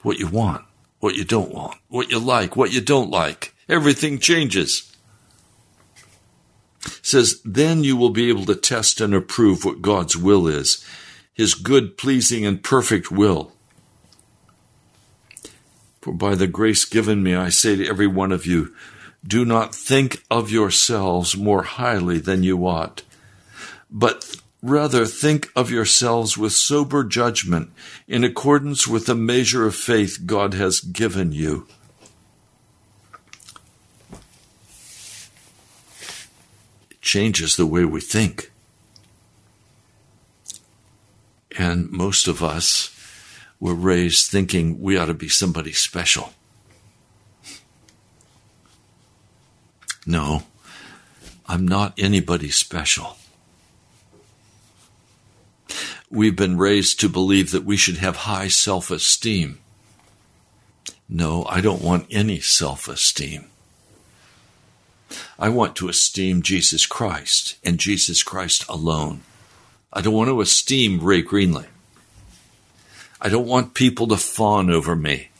what 0.02 0.18
you 0.18 0.26
want, 0.26 0.64
what 0.98 1.14
you 1.14 1.24
don't 1.24 1.52
want, 1.52 1.78
what 1.88 2.10
you 2.10 2.18
like, 2.18 2.56
what 2.56 2.72
you 2.72 2.80
don't 2.80 3.10
like. 3.10 3.54
Everything 3.68 4.18
changes. 4.18 4.92
It 6.84 6.98
says, 7.02 7.40
then 7.44 7.84
you 7.84 7.96
will 7.96 8.10
be 8.10 8.28
able 8.28 8.44
to 8.46 8.54
test 8.54 9.00
and 9.00 9.14
approve 9.14 9.64
what 9.64 9.82
God's 9.82 10.16
will 10.16 10.46
is, 10.46 10.84
his 11.34 11.54
good, 11.54 11.96
pleasing, 11.98 12.46
and 12.46 12.62
perfect 12.62 13.10
will. 13.10 13.52
For 16.00 16.12
by 16.12 16.34
the 16.34 16.46
grace 16.46 16.84
given 16.84 17.22
me, 17.22 17.34
I 17.34 17.48
say 17.48 17.76
to 17.76 17.88
every 17.88 18.06
one 18.06 18.32
of 18.32 18.46
you, 18.46 18.74
do 19.26 19.44
not 19.44 19.74
think 19.74 20.22
of 20.30 20.50
yourselves 20.50 21.36
more 21.36 21.62
highly 21.62 22.18
than 22.18 22.42
you 22.42 22.66
ought, 22.66 23.02
but 23.90 24.36
rather 24.62 25.06
think 25.06 25.50
of 25.54 25.70
yourselves 25.70 26.36
with 26.36 26.52
sober 26.52 27.04
judgment 27.04 27.70
in 28.08 28.24
accordance 28.24 28.86
with 28.86 29.06
the 29.06 29.14
measure 29.14 29.66
of 29.66 29.74
faith 29.74 30.20
God 30.26 30.54
has 30.54 30.80
given 30.80 31.32
you. 31.32 31.66
It 36.90 37.00
changes 37.00 37.56
the 37.56 37.66
way 37.66 37.84
we 37.84 38.00
think. 38.00 38.50
And 41.58 41.90
most 41.90 42.28
of 42.28 42.42
us 42.42 42.92
were 43.58 43.74
raised 43.74 44.30
thinking 44.30 44.80
we 44.80 44.98
ought 44.98 45.06
to 45.06 45.14
be 45.14 45.28
somebody 45.28 45.72
special. 45.72 46.32
No, 50.06 50.44
I'm 51.46 51.66
not 51.66 51.94
anybody 51.98 52.50
special. 52.50 53.16
We've 56.08 56.36
been 56.36 56.56
raised 56.56 57.00
to 57.00 57.08
believe 57.08 57.50
that 57.50 57.64
we 57.64 57.76
should 57.76 57.96
have 57.96 58.16
high 58.16 58.46
self 58.46 58.92
esteem. 58.92 59.58
No, 61.08 61.44
I 61.46 61.60
don't 61.60 61.82
want 61.82 62.06
any 62.10 62.38
self 62.38 62.86
esteem. 62.86 63.46
I 65.38 65.48
want 65.48 65.74
to 65.76 65.88
esteem 65.88 66.42
Jesus 66.42 66.86
Christ 66.86 67.56
and 67.64 67.78
Jesus 67.78 68.22
Christ 68.22 68.64
alone. 68.68 69.22
I 69.92 70.00
don't 70.00 70.14
want 70.14 70.28
to 70.28 70.40
esteem 70.40 71.00
Ray 71.00 71.22
Greenley. 71.22 71.66
I 73.20 73.28
don't 73.28 73.46
want 73.46 73.74
people 73.74 74.06
to 74.08 74.16
fawn 74.16 74.70
over 74.70 74.94
me. 74.94 75.30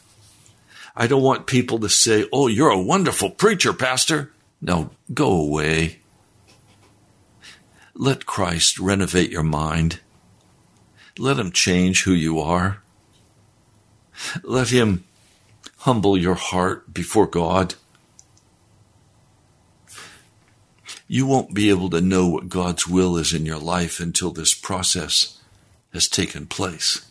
I 0.97 1.07
don't 1.07 1.23
want 1.23 1.47
people 1.47 1.79
to 1.81 1.89
say, 1.89 2.27
Oh, 2.33 2.49
you're 2.49 2.71
a 2.71 2.81
wonderful 2.81 3.31
preacher, 3.31 3.73
Pastor. 3.73 4.33
No, 4.61 4.91
go 5.13 5.33
away. 5.33 6.01
Let 7.95 8.27
Christ 8.27 8.79
renovate 8.79 9.31
your 9.31 9.43
mind. 9.43 10.01
Let 11.19 11.39
him 11.39 11.51
change 11.51 12.03
who 12.03 12.13
you 12.13 12.39
are. 12.41 12.83
Let 14.43 14.69
him 14.69 15.05
humble 15.79 16.19
your 16.19 16.35
heart 16.35 16.93
before 16.93 17.27
God. 17.27 17.75
You 21.09 21.27
won't 21.27 21.55
be 21.55 21.71
able 21.71 21.89
to 21.91 22.01
know 22.01 22.27
what 22.27 22.49
God's 22.49 22.87
will 22.87 23.17
is 23.17 23.33
in 23.33 23.47
your 23.47 23.59
life 23.59 24.01
until 24.01 24.31
this 24.31 24.55
process 24.55 25.41
has 25.93 26.09
taken 26.09 26.47
place. 26.47 27.09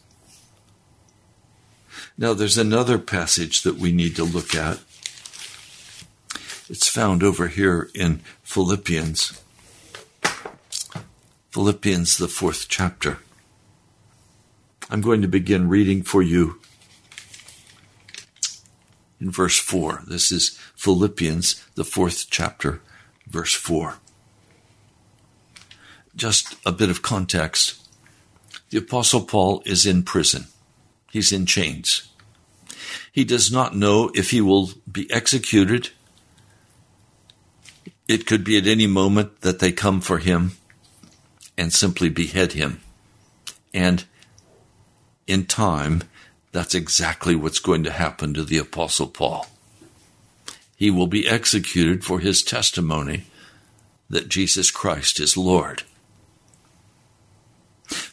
Now, 2.18 2.34
there's 2.34 2.58
another 2.58 2.98
passage 2.98 3.64
that 3.64 3.78
we 3.78 3.92
need 3.92 4.16
to 4.18 4.24
look 4.24 4.54
at. 4.54 4.80
It's 6.68 6.88
found 6.88 7.22
over 7.22 7.48
here 7.48 7.92
in 7.94 8.22
Philippians. 8.42 9.40
Philippians, 11.52 12.18
the 12.18 12.28
fourth 12.28 12.66
chapter. 12.68 13.20
I'm 14.90 15.02
going 15.02 15.22
to 15.22 15.28
begin 15.28 15.70
reading 15.70 16.02
for 16.02 16.24
you 16.24 16.60
in 19.22 19.30
verse 19.30 19.60
4. 19.60 20.04
This 20.08 20.32
is 20.32 20.60
Philippians, 20.76 21.64
the 21.76 21.84
fourth 21.84 22.28
chapter, 22.32 22.82
verse 23.28 23.54
4. 23.54 23.98
Just 26.16 26.56
a 26.66 26.72
bit 26.72 26.90
of 26.90 27.04
context. 27.04 27.88
The 28.72 28.80
Apostle 28.80 29.22
Paul 29.22 29.62
is 29.66 29.86
in 29.86 30.02
prison, 30.02 30.46
he's 31.12 31.32
in 31.32 31.46
chains. 31.46 32.10
He 33.12 33.24
does 33.24 33.52
not 33.52 33.76
know 33.76 34.12
if 34.16 34.32
he 34.32 34.42
will 34.42 34.72
be 34.92 35.10
executed. 35.12 35.92
It 38.08 38.26
could 38.26 38.44
be 38.44 38.58
at 38.58 38.68
any 38.68 38.88
moment 38.88 39.42
that 39.42 39.60
they 39.60 39.72
come 39.72 40.02
for 40.02 40.20
him 40.20 40.52
and 41.58 41.74
simply 41.74 42.10
behead 42.10 42.54
him. 42.54 42.82
And 43.74 44.06
in 45.28 45.46
time, 45.46 46.04
that's 46.52 46.76
exactly 46.76 47.36
what's 47.36 47.60
going 47.60 47.84
to 47.84 47.92
happen 47.92 48.34
to 48.34 48.44
the 48.44 48.58
Apostle 48.58 49.08
Paul. 49.08 49.48
He 50.76 50.92
will 50.92 51.08
be 51.08 51.28
executed 51.28 52.04
for 52.04 52.20
his 52.20 52.44
testimony 52.44 53.26
that 54.10 54.30
Jesus 54.30 54.72
Christ 54.72 55.20
is 55.20 55.36
Lord. 55.36 55.84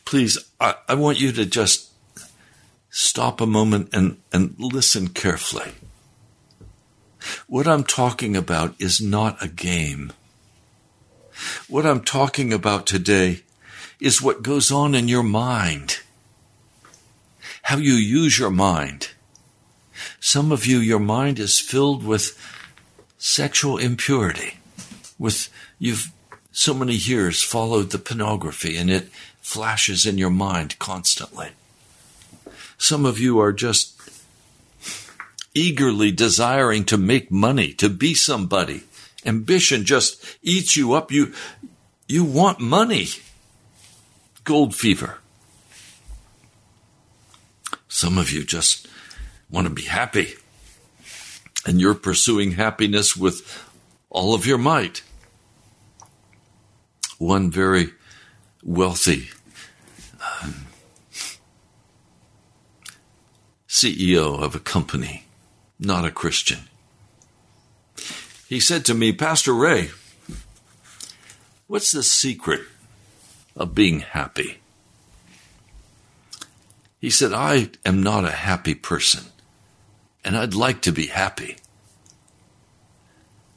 Please, 0.05 0.39
I, 0.61 0.75
I 0.89 0.95
want 0.95 1.21
you 1.21 1.33
to 1.33 1.45
just 1.45 1.91
stop 2.91 3.41
a 3.41 3.47
moment 3.47 3.91
and, 3.93 4.19
and 4.33 4.55
listen 4.59 5.09
carefully. 5.09 5.73
What 7.47 7.67
I'm 7.67 7.85
talking 7.85 8.37
about 8.37 8.75
is 8.79 9.01
not 9.01 9.43
a 9.43 9.49
game. 9.49 10.13
What 11.69 11.87
I'm 11.87 12.03
talking 12.03 12.53
about 12.53 12.87
today 12.87 13.43
is 14.01 14.23
what 14.23 14.43
goes 14.43 14.71
on 14.71 14.95
in 14.95 15.09
your 15.09 15.23
mind 15.23 16.01
how 17.63 17.77
you 17.77 17.95
use 17.95 18.39
your 18.39 18.51
mind. 18.51 19.11
Some 20.21 20.53
of 20.53 20.67
you, 20.67 20.79
your 20.79 20.99
mind 20.99 21.39
is 21.39 21.59
filled 21.59 22.05
with 22.05 22.39
sexual 23.19 23.79
impurity, 23.79 24.59
with 25.19 25.49
you've 25.79 26.13
so 26.51 26.75
many 26.75 26.95
years 26.95 27.43
followed 27.43 27.91
the 27.91 27.99
pornography 27.99 28.77
and 28.77 28.91
it 28.91 29.09
flashes 29.41 30.05
in 30.05 30.19
your 30.19 30.31
mind 30.31 30.79
constantly. 30.79 31.51
Some 32.77 33.07
of 33.07 33.19
you 33.19 33.39
are 33.39 33.53
just 33.53 33.99
eagerly 35.55 36.11
desiring 36.11 36.85
to 36.85 36.97
make 36.97 37.31
money, 37.31 37.73
to 37.75 37.89
be 37.89 38.15
somebody. 38.15 38.85
Ambition 39.25 39.85
just 39.85 40.25
eats 40.43 40.77
you 40.77 40.95
up. 40.95 41.13
You, 41.13 41.33
you 42.09 42.25
want 42.25 42.61
money. 42.61 43.09
Gold 44.45 44.75
fever. 44.75 45.19
Some 47.89 48.19
of 48.19 48.33
you 48.33 48.45
just 48.45 48.89
want 49.51 49.67
to 49.67 49.73
be 49.73 49.83
happy, 49.83 50.35
and 51.67 51.81
you're 51.81 51.95
pursuing 51.95 52.53
happiness 52.53 53.17
with 53.17 53.71
all 54.11 54.35
of 54.35 54.47
your 54.47 54.59
might. 54.59 55.03
One 57.19 57.51
very 57.51 57.93
wealthy 58.65 59.29
um, 60.43 60.67
CEO 63.69 64.41
of 64.41 64.55
a 64.55 64.61
company, 64.61 65.25
not 65.85 66.05
a 66.05 66.11
Christian, 66.11 66.69
he 68.49 68.61
said 68.61 68.85
to 68.85 68.95
me, 68.95 69.13
Pastor 69.13 69.55
Ray, 69.55 69.91
what's 71.67 71.93
the 71.93 72.03
secret 72.03 72.63
of 73.57 73.75
being 73.75 74.01
happy? 74.01 74.59
He 77.01 77.11
said, 77.11 77.33
I 77.33 77.71
am 77.85 78.03
not 78.03 78.25
a 78.25 78.31
happy 78.31 78.75
person, 78.75 79.25
and 80.25 80.37
I'd 80.37 80.55
like 80.55 80.83
to 80.83 80.93
be 80.93 81.07
happy. 81.07 81.57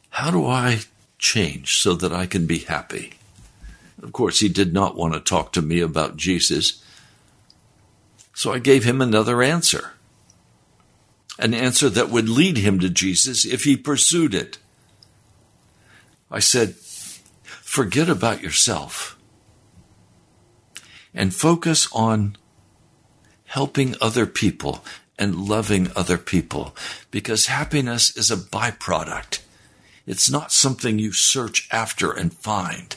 How 0.10 0.32
do 0.32 0.48
I 0.48 0.80
change 1.20 1.78
so 1.78 1.94
that 1.96 2.14
I 2.14 2.26
can 2.26 2.48
be 2.48 2.60
happy? 2.60 3.14
Of 4.02 4.14
course, 4.14 4.40
he 4.40 4.50
did 4.50 4.74
not 4.74 4.96
want 4.96 5.14
to 5.14 5.20
talk 5.20 5.52
to 5.54 5.62
me 5.62 5.82
about 5.82 6.18
Jesus, 6.18 6.82
so 8.34 8.54
I 8.54 8.60
gave 8.60 8.84
him 8.84 9.02
another 9.02 9.44
answer. 9.44 9.92
An 11.38 11.54
answer 11.54 11.90
that 11.90 12.10
would 12.10 12.30
lead 12.30 12.58
him 12.58 12.80
to 12.80 12.90
Jesus 12.90 13.46
if 13.46 13.66
he 13.66 13.76
pursued 13.76 14.34
it. 14.34 14.58
I 16.32 16.40
said, 16.40 16.76
forget 16.76 18.10
about 18.10 18.42
yourself 18.42 19.18
and 21.14 21.34
focus 21.34 21.88
on 21.92 22.38
helping 23.46 23.96
other 24.02 24.26
people 24.26 24.84
and 25.18 25.36
loving 25.36 25.90
other 25.96 26.18
people 26.18 26.76
because 27.12 27.46
happiness 27.48 28.16
is 28.16 28.32
a 28.32 28.38
byproduct. 28.38 29.40
It's 30.06 30.30
not 30.30 30.52
something 30.52 31.00
you 31.00 31.12
search 31.12 31.68
after 31.72 32.12
and 32.12 32.34
find. 32.34 32.96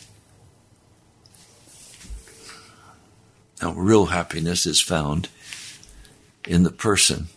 Now, 3.62 3.72
real 3.72 4.06
happiness 4.06 4.66
is 4.66 4.80
found 4.80 5.28
in 6.46 6.62
the 6.62 6.70
person 6.70 7.28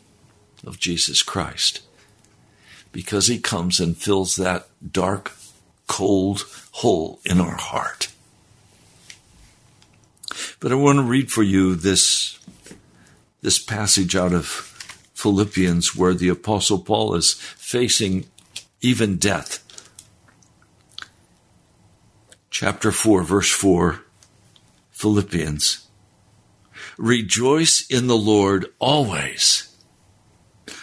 of 0.66 0.80
Jesus 0.80 1.24
Christ 1.24 1.82
because 2.92 3.28
he 3.28 3.40
comes 3.40 3.80
and 3.80 3.98
fills 3.98 4.36
that 4.36 4.68
dark, 4.92 5.34
cold 5.88 6.46
hole 6.72 7.20
in 7.26 7.40
our 7.40 7.56
heart. 7.56 8.10
But 10.60 10.72
I 10.72 10.76
want 10.76 11.00
to 11.00 11.04
read 11.04 11.32
for 11.32 11.44
you 11.44 11.76
this, 11.76 12.40
this 13.42 13.60
passage 13.60 14.16
out 14.16 14.34
of 14.34 14.46
Philippians 15.14 15.96
where 15.96 16.14
the 16.14 16.30
Apostle 16.30 16.80
Paul 16.80 17.16
is 17.16 17.34
facing 17.34 18.26
even 18.82 19.18
death. 19.18 19.60
Chapter 22.50 22.92
4, 22.92 23.24
verse 23.24 23.52
4, 23.52 24.04
Philippians. 24.92 25.88
Rejoice 26.98 27.86
in 27.90 28.08
the 28.08 28.18
Lord 28.18 28.68
always. 28.78 29.71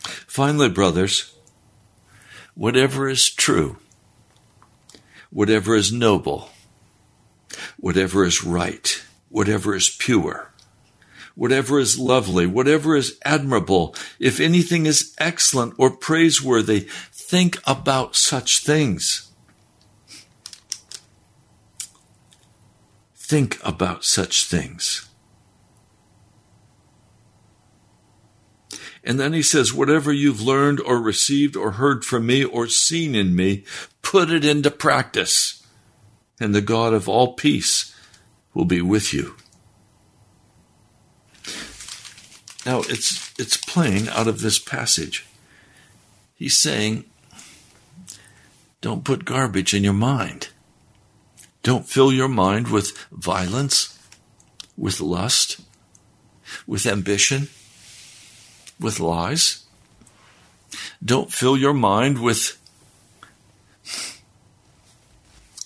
Finally, 0.00 0.68
brothers, 0.68 1.34
whatever 2.54 3.08
is 3.08 3.28
true, 3.28 3.76
whatever 5.30 5.74
is 5.74 5.92
noble, 5.92 6.50
whatever 7.78 8.24
is 8.24 8.44
right, 8.44 9.02
whatever 9.28 9.74
is 9.74 9.90
pure, 9.90 10.52
whatever 11.34 11.78
is 11.78 11.98
lovely, 11.98 12.46
whatever 12.46 12.96
is 12.96 13.18
admirable, 13.24 13.94
if 14.18 14.40
anything 14.40 14.86
is 14.86 15.14
excellent 15.18 15.74
or 15.78 15.90
praiseworthy, 15.90 16.80
think 17.12 17.58
about 17.66 18.16
such 18.16 18.58
things. 18.64 19.30
Think 23.14 23.58
about 23.64 24.04
such 24.04 24.46
things. 24.46 25.09
And 29.02 29.18
then 29.18 29.32
he 29.32 29.42
says, 29.42 29.72
whatever 29.72 30.12
you've 30.12 30.42
learned 30.42 30.80
or 30.80 30.98
received 30.98 31.56
or 31.56 31.72
heard 31.72 32.04
from 32.04 32.26
me 32.26 32.44
or 32.44 32.68
seen 32.68 33.14
in 33.14 33.34
me, 33.34 33.64
put 34.02 34.30
it 34.30 34.44
into 34.44 34.70
practice. 34.70 35.66
And 36.38 36.54
the 36.54 36.60
God 36.60 36.92
of 36.92 37.08
all 37.08 37.34
peace 37.34 37.94
will 38.52 38.66
be 38.66 38.82
with 38.82 39.14
you. 39.14 39.36
Now 42.66 42.80
it's, 42.80 43.32
it's 43.38 43.56
plain 43.56 44.08
out 44.08 44.28
of 44.28 44.42
this 44.42 44.58
passage. 44.58 45.26
He's 46.34 46.58
saying, 46.58 47.04
don't 48.82 49.04
put 49.04 49.24
garbage 49.24 49.72
in 49.74 49.84
your 49.84 49.94
mind. 49.94 50.48
Don't 51.62 51.86
fill 51.86 52.12
your 52.12 52.28
mind 52.28 52.68
with 52.68 52.96
violence, 53.12 53.98
with 54.76 55.00
lust, 55.00 55.60
with 56.66 56.86
ambition 56.86 57.48
with 58.80 59.00
lies. 59.00 59.64
Don't 61.04 61.32
fill 61.32 61.56
your 61.56 61.74
mind 61.74 62.20
with 62.20 62.58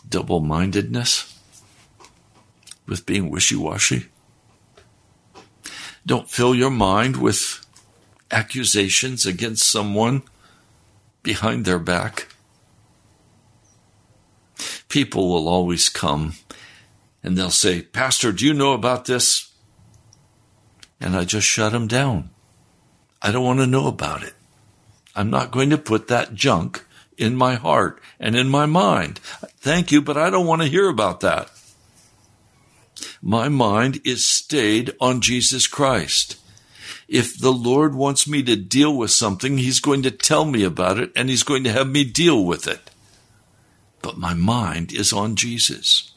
double 0.09 0.41
mindedness, 0.41 1.39
with 2.87 3.07
being 3.07 3.31
wishy 3.31 3.57
washy. 3.57 4.07
Don't 6.07 6.29
fill 6.29 6.55
your 6.55 6.71
mind 6.71 7.17
with 7.17 7.65
accusations 8.31 9.25
against 9.25 9.71
someone 9.71 10.23
behind 11.23 11.65
their 11.65 11.79
back. 11.79 12.29
People 14.89 15.29
will 15.29 15.49
always 15.49 15.89
come 15.89 16.35
and 17.23 17.39
they'll 17.39 17.51
say, 17.51 17.81
Pastor, 17.83 18.33
do 18.33 18.47
you 18.47 18.53
know 18.53 18.75
about 18.75 19.07
this? 19.07 19.51
And 21.01 21.17
I 21.17 21.25
just 21.25 21.47
shut 21.47 21.73
them 21.73 21.89
down. 21.89 22.31
I 23.25 23.33
don't 23.33 23.45
want 23.45 23.61
to 23.61 23.67
know 23.67 23.87
about 23.87 24.23
it. 24.23 24.35
I'm 25.17 25.31
not 25.31 25.51
going 25.51 25.71
to 25.71 25.79
put 25.79 26.09
that 26.09 26.35
junk 26.35 26.85
in 27.17 27.35
my 27.35 27.55
heart 27.55 27.99
and 28.21 28.37
in 28.37 28.51
my 28.51 28.67
mind. 28.67 29.19
Thank 29.61 29.91
you, 29.91 30.03
but 30.03 30.19
I 30.19 30.29
don't 30.29 30.47
want 30.47 30.61
to 30.61 30.69
hear 30.69 30.91
about 30.91 31.21
that. 31.21 31.51
My 33.23 33.49
mind 33.49 34.03
is 34.05 34.29
stayed 34.29 34.93
on 35.01 35.23
Jesus 35.23 35.67
Christ. 35.67 36.37
If 37.09 37.39
the 37.39 37.51
Lord 37.51 37.95
wants 37.95 38.29
me 38.29 38.43
to 38.43 38.57
deal 38.57 38.95
with 38.95 39.11
something, 39.11 39.57
He's 39.57 39.81
going 39.81 40.03
to 40.03 40.11
tell 40.11 40.45
me 40.45 40.63
about 40.63 40.99
it 40.99 41.11
and 41.17 41.31
He's 41.31 41.45
going 41.45 41.65
to 41.65 41.73
have 41.73 41.89
me 41.89 42.05
deal 42.05 42.45
with 42.45 42.69
it. 42.69 42.91
But 44.03 44.19
my 44.19 44.35
mind 44.35 44.93
is 44.93 45.15
on 45.15 45.35
Jesus. 45.35 46.13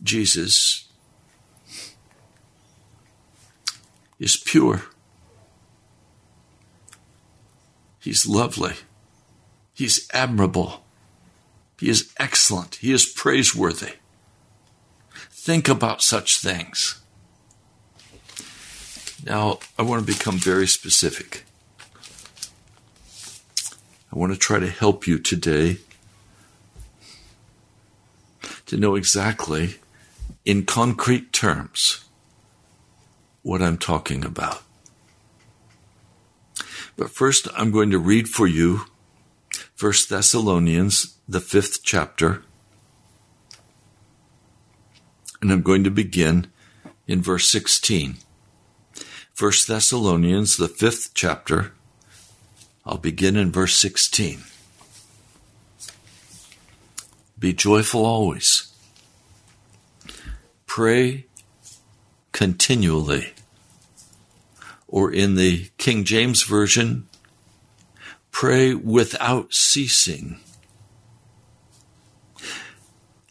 Jesus 0.00 0.84
is 4.18 4.36
pure. 4.36 4.82
He's 8.00 8.26
lovely. 8.26 8.74
He's 9.72 10.08
admirable. 10.12 10.84
He 11.78 11.88
is 11.88 12.12
excellent. 12.18 12.76
He 12.76 12.92
is 12.92 13.06
praiseworthy. 13.06 13.94
Think 15.30 15.68
about 15.68 16.02
such 16.02 16.38
things. 16.38 17.00
Now, 19.24 19.58
I 19.78 19.82
want 19.82 20.06
to 20.06 20.12
become 20.12 20.36
very 20.36 20.66
specific. 20.66 21.44
I 24.12 24.18
want 24.18 24.32
to 24.32 24.38
try 24.38 24.58
to 24.58 24.68
help 24.68 25.06
you 25.06 25.18
today 25.18 25.78
to 28.66 28.76
know 28.76 28.94
exactly, 28.94 29.76
in 30.44 30.64
concrete 30.64 31.32
terms, 31.32 32.04
what 33.44 33.62
I'm 33.62 33.78
talking 33.78 34.24
about. 34.24 34.62
But 36.96 37.10
first, 37.10 37.46
I'm 37.54 37.70
going 37.70 37.90
to 37.90 37.98
read 37.98 38.28
for 38.28 38.48
you 38.48 38.86
First 39.76 40.08
Thessalonians, 40.08 41.16
the 41.28 41.40
fifth 41.40 41.84
chapter. 41.84 42.42
And 45.42 45.52
I'm 45.52 45.62
going 45.62 45.84
to 45.84 45.90
begin 45.90 46.46
in 47.06 47.20
verse 47.20 47.48
16. 47.48 48.16
First 49.34 49.68
Thessalonians, 49.68 50.56
the 50.56 50.68
fifth 50.68 51.10
chapter. 51.12 51.72
I'll 52.86 52.98
begin 52.98 53.36
in 53.36 53.52
verse 53.52 53.76
16. 53.76 54.44
Be 57.38 57.52
joyful 57.52 58.06
always. 58.06 58.72
Pray 60.66 61.26
continually. 62.34 63.32
Or 64.88 65.10
in 65.10 65.36
the 65.36 65.70
King 65.78 66.04
James 66.04 66.42
Version, 66.42 67.06
pray 68.30 68.74
without 68.74 69.54
ceasing. 69.54 70.40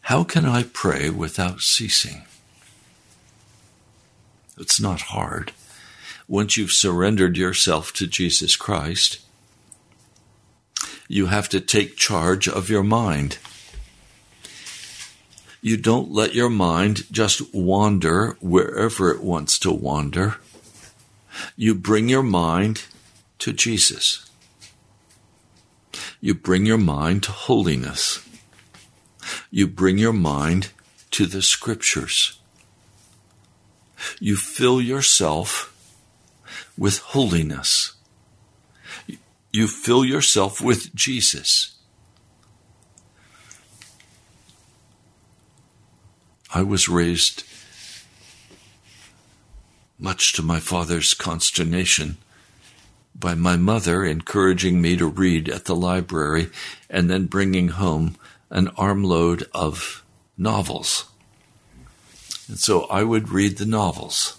How 0.00 0.24
can 0.24 0.46
I 0.46 0.64
pray 0.64 1.10
without 1.10 1.60
ceasing? 1.60 2.22
It's 4.58 4.80
not 4.80 5.02
hard. 5.02 5.52
Once 6.26 6.56
you've 6.56 6.72
surrendered 6.72 7.36
yourself 7.36 7.92
to 7.94 8.06
Jesus 8.06 8.56
Christ, 8.56 9.20
you 11.08 11.26
have 11.26 11.50
to 11.50 11.60
take 11.60 11.96
charge 11.96 12.48
of 12.48 12.70
your 12.70 12.82
mind 12.82 13.38
you 15.64 15.78
don't 15.78 16.12
let 16.12 16.34
your 16.34 16.50
mind 16.50 17.10
just 17.10 17.54
wander 17.54 18.36
wherever 18.42 19.10
it 19.10 19.22
wants 19.22 19.58
to 19.60 19.72
wander. 19.72 20.36
You 21.56 21.74
bring 21.74 22.10
your 22.10 22.22
mind 22.22 22.84
to 23.38 23.54
Jesus. 23.54 24.30
You 26.20 26.34
bring 26.34 26.66
your 26.66 26.76
mind 26.76 27.22
to 27.22 27.32
holiness. 27.32 28.28
You 29.50 29.66
bring 29.66 29.96
your 29.96 30.12
mind 30.12 30.68
to 31.12 31.24
the 31.24 31.40
scriptures. 31.40 32.38
You 34.20 34.36
fill 34.36 34.82
yourself 34.82 35.72
with 36.76 36.98
holiness. 36.98 37.94
You 39.50 39.66
fill 39.66 40.04
yourself 40.04 40.60
with 40.60 40.94
Jesus. 40.94 41.73
I 46.54 46.62
was 46.62 46.88
raised, 46.88 47.42
much 49.98 50.32
to 50.34 50.42
my 50.42 50.60
father's 50.60 51.12
consternation, 51.12 52.16
by 53.12 53.34
my 53.34 53.56
mother 53.56 54.04
encouraging 54.04 54.80
me 54.80 54.96
to 54.98 55.06
read 55.08 55.48
at 55.48 55.64
the 55.64 55.74
library 55.74 56.50
and 56.88 57.10
then 57.10 57.26
bringing 57.26 57.70
home 57.70 58.16
an 58.50 58.68
armload 58.76 59.48
of 59.52 60.04
novels. 60.38 61.06
And 62.46 62.56
so 62.56 62.84
I 62.84 63.02
would 63.02 63.30
read 63.30 63.58
the 63.58 63.66
novels. 63.66 64.38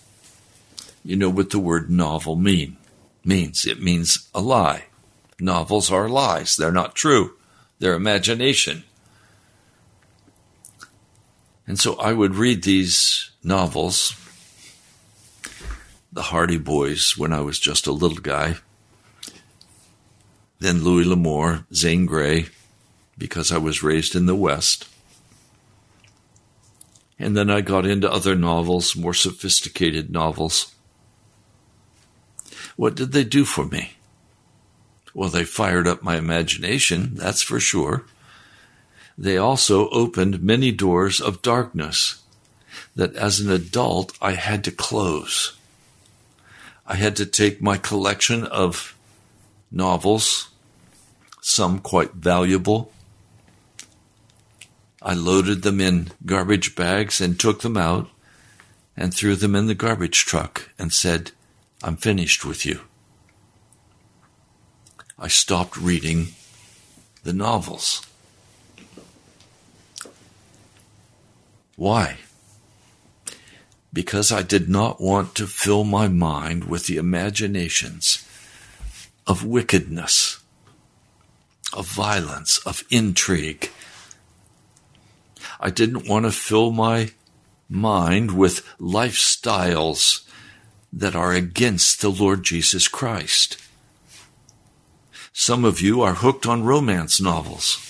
You 1.04 1.18
know 1.18 1.30
what 1.30 1.50
the 1.50 1.60
word 1.60 1.90
novel 1.90 2.38
mean 2.38 2.78
means. 3.26 3.66
It 3.66 3.82
means 3.82 4.30
a 4.34 4.40
lie. 4.40 4.86
Novels 5.38 5.92
are 5.92 6.08
lies. 6.08 6.56
They're 6.56 6.72
not 6.72 6.96
true. 6.96 7.34
They're 7.80 7.94
imagination. 7.94 8.86
And 11.68 11.80
so 11.80 11.96
I 11.96 12.14
would 12.14 12.36
read 12.36 12.64
these 12.64 13.32
novels, 13.44 14.16
The 16.14 16.24
Hardy 16.24 16.58
Boys, 16.58 17.18
when 17.18 17.34
I 17.34 17.42
was 17.42 17.60
just 17.60 17.88
a 17.88 17.92
little 17.92 18.20
guy, 18.20 18.58
then 20.60 20.84
Louis 20.84 21.06
L'Amour, 21.06 21.66
Zane 21.74 22.06
Grey, 22.06 22.48
because 23.18 23.52
I 23.52 23.58
was 23.58 23.84
raised 23.84 24.16
in 24.16 24.26
the 24.26 24.36
West. 24.36 24.88
And 27.18 27.36
then 27.36 27.50
I 27.50 27.62
got 27.62 27.86
into 27.86 28.12
other 28.12 28.36
novels, 28.36 28.96
more 28.96 29.14
sophisticated 29.14 30.10
novels. 30.12 30.74
What 32.76 32.96
did 32.96 33.12
they 33.12 33.24
do 33.24 33.46
for 33.46 33.66
me? 33.66 33.94
Well, 35.14 35.30
they 35.30 35.46
fired 35.46 35.88
up 35.88 36.04
my 36.04 36.18
imagination, 36.18 37.16
that's 37.16 37.42
for 37.42 37.60
sure. 37.60 38.06
They 39.18 39.38
also 39.38 39.90
opened 39.90 40.44
many 40.44 40.72
doors 40.72 41.22
of 41.22 41.42
darkness 41.42 42.22
that 42.96 43.16
as 43.16 43.40
an 43.40 43.50
adult 43.50 44.18
I 44.22 44.34
had 44.34 44.64
to 44.66 44.72
close. 44.72 45.58
I 46.86 46.96
had 46.96 47.16
to 47.18 47.26
take 47.26 47.62
my 47.62 47.78
collection 47.78 48.44
of 48.44 48.96
novels, 49.72 50.50
some 51.42 51.80
quite 51.80 52.14
valuable. 52.14 52.92
I 55.02 55.14
loaded 55.14 55.62
them 55.62 55.80
in 55.80 56.12
garbage 56.26 56.76
bags 56.76 57.22
and 57.22 57.40
took 57.40 57.62
them 57.62 57.78
out 57.78 58.10
and 58.98 59.14
threw 59.14 59.36
them 59.36 59.56
in 59.56 59.68
the 59.68 59.76
garbage 59.76 60.26
truck 60.26 60.70
and 60.78 60.92
said, 60.92 61.32
I'm 61.84 61.98
finished 61.98 62.46
with 62.46 62.66
you. 62.66 62.82
I 65.18 65.28
stopped 65.28 65.78
reading 65.78 66.30
the 67.24 67.34
novels. 67.34 68.05
Why? 71.76 72.18
Because 73.92 74.32
I 74.32 74.42
did 74.42 74.70
not 74.70 75.02
want 75.02 75.36
to 75.36 75.48
fill 75.48 75.84
my 75.84 76.08
mind 76.08 76.66
with 76.66 76.88
the 76.88 76.98
imaginations 76.98 78.26
of 79.28 79.46
wickedness, 79.46 80.40
of 81.74 81.88
violence, 81.88 82.60
of 82.60 82.84
intrigue. 82.90 83.72
I 85.60 85.70
didn't 85.70 86.08
want 86.08 86.26
to 86.26 86.32
fill 86.32 86.72
my 86.72 87.12
mind 87.70 88.32
with 88.38 88.66
lifestyles 88.80 90.28
that 90.94 91.16
are 91.16 91.34
against 91.34 92.02
the 92.02 92.10
Lord 92.10 92.44
Jesus 92.44 92.88
Christ. 92.88 93.58
Some 95.34 95.66
of 95.66 95.82
you 95.82 96.02
are 96.02 96.14
hooked 96.14 96.46
on 96.46 96.64
romance 96.64 97.20
novels. 97.20 97.82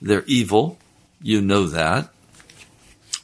They're 0.00 0.24
evil, 0.26 0.78
you 1.20 1.40
know 1.40 1.66
that, 1.66 2.12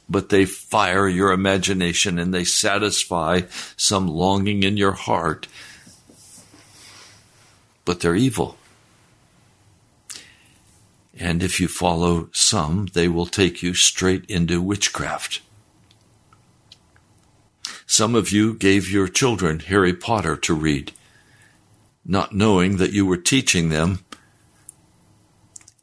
but 0.09 0.29
they 0.29 0.45
fire 0.45 1.07
your 1.07 1.31
imagination 1.31 2.17
and 2.17 2.33
they 2.33 2.43
satisfy 2.43 3.41
some 3.75 4.07
longing 4.07 4.63
in 4.63 4.77
your 4.77 4.93
heart. 4.93 5.47
But 7.85 7.99
they're 7.99 8.15
evil. 8.15 8.57
And 11.19 11.41
if 11.41 11.59
you 11.59 11.67
follow 11.67 12.29
some, 12.31 12.87
they 12.93 13.07
will 13.07 13.25
take 13.25 13.63
you 13.63 13.73
straight 13.73 14.25
into 14.25 14.61
witchcraft. 14.61 15.41
Some 17.85 18.15
of 18.15 18.31
you 18.31 18.53
gave 18.53 18.89
your 18.89 19.07
children 19.07 19.59
Harry 19.61 19.93
Potter 19.93 20.35
to 20.37 20.53
read, 20.53 20.91
not 22.05 22.35
knowing 22.35 22.77
that 22.77 22.91
you 22.91 23.05
were 23.05 23.17
teaching 23.17 23.69
them 23.69 23.99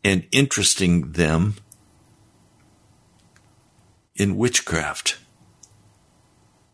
and 0.05 0.27
interesting 0.31 1.13
them 1.13 1.57
in 4.17 4.37
witchcraft. 4.37 5.19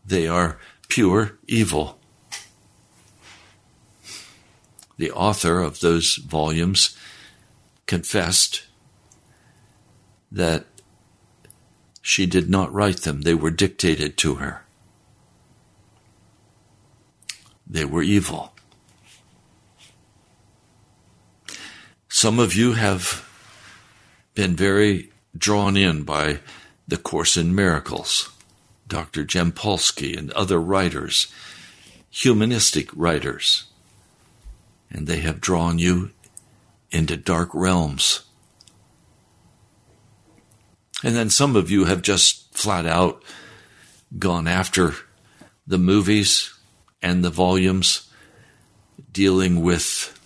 They 0.05 0.27
are 0.27 0.57
pure 0.87 1.37
evil. 1.47 1.99
The 4.97 5.11
author 5.11 5.61
of 5.61 5.79
those 5.79 6.15
volumes 6.17 6.97
confessed 7.87 8.63
that 10.31 10.65
she 12.01 12.25
did 12.25 12.49
not 12.49 12.73
write 12.73 13.01
them, 13.01 13.21
they 13.21 13.33
were 13.33 13.51
dictated 13.51 14.17
to 14.17 14.35
her. 14.35 14.63
They 17.67 17.85
were 17.85 18.03
evil. 18.03 18.53
Some 22.09 22.39
of 22.39 22.53
you 22.53 22.73
have 22.73 23.27
been 24.35 24.55
very 24.55 25.11
drawn 25.37 25.77
in 25.77 26.03
by 26.03 26.39
the 26.91 26.97
Course 26.97 27.37
in 27.37 27.55
Miracles, 27.55 28.29
Dr. 28.85 29.23
Jampolsky 29.23 30.17
and 30.17 30.29
other 30.33 30.59
writers, 30.59 31.33
humanistic 32.09 32.89
writers, 32.93 33.63
and 34.91 35.07
they 35.07 35.21
have 35.21 35.39
drawn 35.39 35.79
you 35.79 36.11
into 36.91 37.15
dark 37.15 37.49
realms. 37.53 38.23
And 41.01 41.15
then 41.15 41.29
some 41.29 41.55
of 41.55 41.71
you 41.71 41.85
have 41.85 42.01
just 42.01 42.53
flat 42.53 42.85
out 42.85 43.23
gone 44.19 44.45
after 44.45 44.93
the 45.65 45.77
movies 45.77 46.53
and 47.01 47.23
the 47.23 47.29
volumes 47.29 48.11
dealing 49.13 49.61
with 49.61 50.19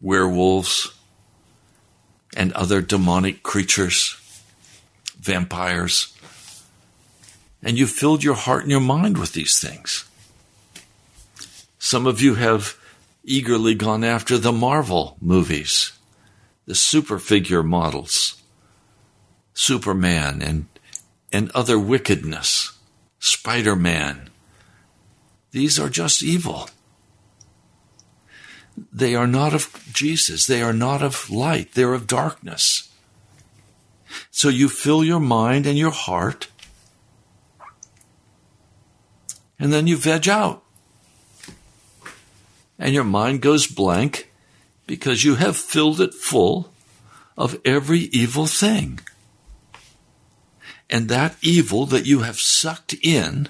werewolves 0.00 0.92
and 2.36 2.52
other 2.54 2.82
demonic 2.82 3.44
creatures, 3.44 4.16
vampires. 5.28 6.16
And 7.62 7.78
you've 7.78 7.90
filled 7.90 8.24
your 8.24 8.34
heart 8.34 8.62
and 8.62 8.70
your 8.70 8.80
mind 8.80 9.18
with 9.18 9.32
these 9.32 9.58
things. 9.58 10.04
Some 11.78 12.06
of 12.06 12.20
you 12.22 12.34
have 12.36 12.76
eagerly 13.24 13.74
gone 13.74 14.04
after 14.04 14.38
the 14.38 14.52
Marvel 14.52 15.16
movies, 15.20 15.92
the 16.66 16.74
super 16.74 17.18
figure 17.18 17.62
models, 17.62 18.42
Superman 19.52 20.40
and, 20.40 20.66
and 21.32 21.50
other 21.50 21.78
wickedness, 21.78 22.72
Spider 23.18 23.76
Man, 23.76 24.30
these 25.50 25.78
are 25.78 25.88
just 25.88 26.22
evil. 26.22 26.68
They 28.92 29.14
are 29.14 29.26
not 29.26 29.54
of 29.54 29.84
Jesus. 29.92 30.46
They 30.46 30.62
are 30.62 30.72
not 30.72 31.02
of 31.02 31.30
light. 31.30 31.72
They're 31.72 31.94
of 31.94 32.06
darkness. 32.06 32.87
So 34.30 34.48
you 34.48 34.68
fill 34.68 35.04
your 35.04 35.20
mind 35.20 35.66
and 35.66 35.76
your 35.76 35.90
heart, 35.90 36.48
and 39.58 39.72
then 39.72 39.86
you 39.86 39.96
veg 39.96 40.28
out. 40.28 40.62
And 42.78 42.94
your 42.94 43.04
mind 43.04 43.42
goes 43.42 43.66
blank 43.66 44.32
because 44.86 45.24
you 45.24 45.34
have 45.34 45.56
filled 45.56 46.00
it 46.00 46.14
full 46.14 46.72
of 47.36 47.60
every 47.64 48.00
evil 48.12 48.46
thing. 48.46 49.00
And 50.88 51.08
that 51.08 51.36
evil 51.42 51.86
that 51.86 52.06
you 52.06 52.20
have 52.20 52.38
sucked 52.38 52.94
in 53.02 53.48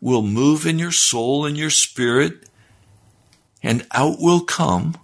will 0.00 0.22
move 0.22 0.66
in 0.66 0.78
your 0.78 0.92
soul 0.92 1.46
and 1.46 1.56
your 1.56 1.70
spirit, 1.70 2.48
and 3.62 3.86
out 3.92 4.16
will 4.18 4.40
come 4.40 4.98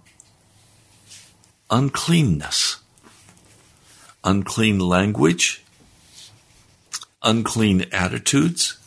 uncleanness, 1.71 2.80
unclean 4.23 4.79
language, 4.79 5.63
unclean 7.23 7.85
attitudes. 7.91 8.77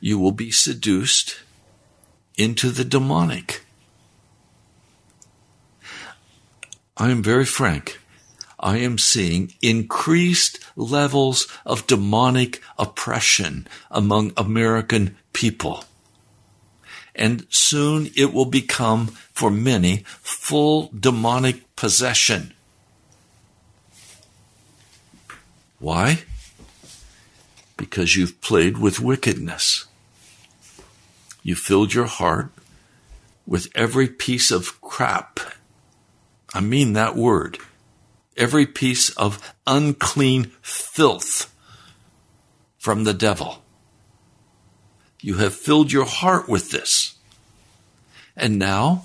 You 0.00 0.18
will 0.18 0.32
be 0.32 0.50
seduced 0.50 1.40
into 2.36 2.70
the 2.70 2.84
demonic. 2.84 3.64
I 6.96 7.10
am 7.10 7.22
very 7.22 7.44
frank. 7.44 8.00
I 8.58 8.76
am 8.78 8.98
seeing 8.98 9.54
increased 9.62 10.58
levels 10.76 11.48
of 11.64 11.86
demonic 11.86 12.62
oppression 12.78 13.66
among 13.90 14.32
American 14.36 15.16
people. 15.32 15.84
And 17.14 17.46
soon 17.48 18.10
it 18.16 18.32
will 18.32 18.44
become, 18.44 19.08
for 19.32 19.50
many, 19.50 20.04
full 20.20 20.90
demonic 20.98 21.74
possession. 21.74 22.52
Why? 25.80 26.22
Because 27.76 28.14
you've 28.14 28.40
played 28.40 28.78
with 28.78 29.00
wickedness. 29.00 29.86
You 31.42 31.56
filled 31.56 31.92
your 31.92 32.06
heart 32.06 32.52
with 33.46 33.68
every 33.74 34.06
piece 34.06 34.52
of 34.52 34.80
crap. 34.80 35.40
I 36.54 36.60
mean 36.60 36.92
that 36.92 37.16
word 37.16 37.58
every 38.40 38.66
piece 38.66 39.10
of 39.10 39.54
unclean 39.66 40.50
filth 40.62 41.54
from 42.78 43.04
the 43.04 43.14
devil. 43.14 43.62
You 45.20 45.34
have 45.34 45.54
filled 45.54 45.92
your 45.92 46.06
heart 46.06 46.48
with 46.48 46.70
this. 46.70 47.16
And 48.34 48.58
now 48.58 49.04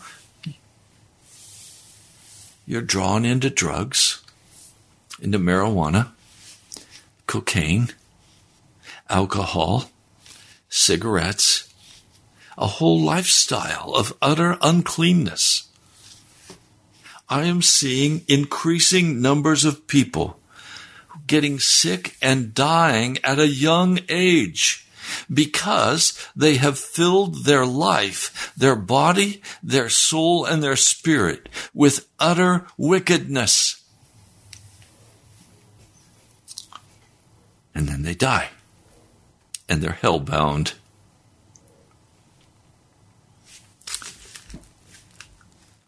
you're 2.65 2.81
drawn 2.81 3.25
into 3.25 3.49
drugs, 3.49 4.23
into 5.21 5.37
marijuana, 5.37 6.11
cocaine, 7.27 7.89
alcohol, 9.09 9.89
cigarettes, 10.69 11.73
a 12.57 12.67
whole 12.67 12.99
lifestyle 13.01 13.93
of 13.93 14.13
utter 14.21 14.57
uncleanness. 14.61 15.67
I 17.27 17.45
am 17.45 17.61
seeing 17.61 18.21
increasing 18.27 19.21
numbers 19.21 19.65
of 19.65 19.87
people 19.87 20.39
getting 21.27 21.59
sick 21.59 22.15
and 22.21 22.53
dying 22.53 23.17
at 23.23 23.39
a 23.39 23.47
young 23.47 23.99
age 24.09 24.87
because 25.31 26.17
they 26.35 26.55
have 26.55 26.77
filled 26.77 27.45
their 27.45 27.65
life, 27.65 28.53
their 28.57 28.75
body, 28.75 29.41
their 29.63 29.89
soul, 29.89 30.45
and 30.45 30.61
their 30.61 30.75
spirit 30.75 31.49
with 31.73 32.07
utter 32.19 32.65
wickedness. 32.77 33.83
And 37.75 37.89
then 37.89 38.03
they 38.03 38.15
die, 38.15 38.49
and 39.67 39.81
they're 39.81 39.91
hell-bound. 39.91 40.75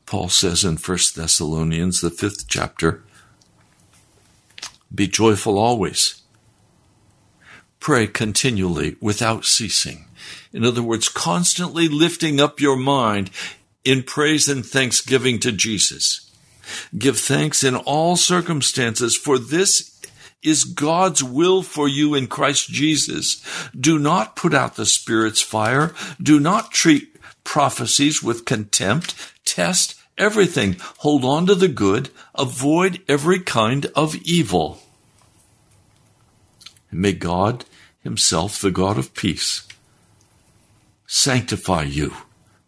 Paul 0.05 0.29
says 0.29 0.63
in 0.63 0.75
1 0.77 0.97
Thessalonians, 1.15 2.01
the 2.01 2.09
fifth 2.09 2.47
chapter, 2.47 3.03
be 4.93 5.07
joyful 5.07 5.57
always. 5.57 6.21
Pray 7.79 8.07
continually 8.07 8.97
without 8.99 9.45
ceasing. 9.45 10.05
In 10.51 10.65
other 10.65 10.83
words, 10.83 11.07
constantly 11.09 11.87
lifting 11.87 12.39
up 12.39 12.59
your 12.59 12.77
mind 12.77 13.29
in 13.85 14.03
praise 14.03 14.49
and 14.49 14.65
thanksgiving 14.65 15.39
to 15.39 15.51
Jesus. 15.51 16.29
Give 16.97 17.17
thanks 17.17 17.63
in 17.63 17.75
all 17.75 18.17
circumstances, 18.17 19.15
for 19.15 19.37
this 19.37 19.96
is 20.43 20.63
God's 20.63 21.23
will 21.23 21.63
for 21.63 21.87
you 21.87 22.15
in 22.15 22.27
Christ 22.27 22.69
Jesus. 22.69 23.43
Do 23.77 23.97
not 23.97 24.35
put 24.35 24.53
out 24.53 24.75
the 24.75 24.85
Spirit's 24.85 25.41
fire. 25.41 25.93
Do 26.21 26.39
not 26.39 26.71
treat 26.71 27.15
prophecies 27.43 28.21
with 28.21 28.45
contempt. 28.45 29.15
Test 29.45 29.95
everything. 30.17 30.77
Hold 30.99 31.25
on 31.25 31.45
to 31.47 31.55
the 31.55 31.67
good. 31.67 32.09
Avoid 32.35 33.01
every 33.07 33.39
kind 33.39 33.87
of 33.95 34.15
evil. 34.17 34.79
And 36.91 37.01
may 37.01 37.13
God 37.13 37.65
Himself, 38.01 38.61
the 38.61 38.71
God 38.71 38.97
of 38.97 39.13
peace, 39.13 39.67
sanctify 41.07 41.83
you. 41.83 42.13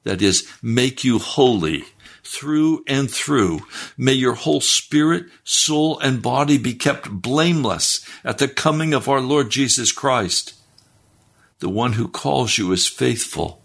That 0.04 0.22
is, 0.22 0.48
make 0.62 1.04
you 1.04 1.20
holy 1.20 1.84
through 2.30 2.84
and 2.86 3.10
through. 3.10 3.62
May 3.98 4.14
your 4.14 4.36
whole 4.36 4.62
spirit, 4.62 5.26
soul, 5.44 5.98
and 6.00 6.22
body 6.22 6.60
be 6.60 6.76
kept 6.76 7.10
blameless 7.10 8.08
at 8.24 8.38
the 8.38 8.48
coming 8.48 8.94
of 8.94 9.10
our 9.10 9.20
Lord 9.20 9.50
Jesus 9.50 9.92
Christ. 9.92 10.54
The 11.58 11.70
one 11.70 11.94
who 11.94 12.08
calls 12.08 12.58
you 12.58 12.72
is 12.72 12.88
faithful, 12.88 13.62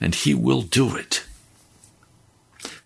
and 0.00 0.16
He 0.16 0.34
will 0.34 0.62
do 0.62 0.96
it. 0.96 1.24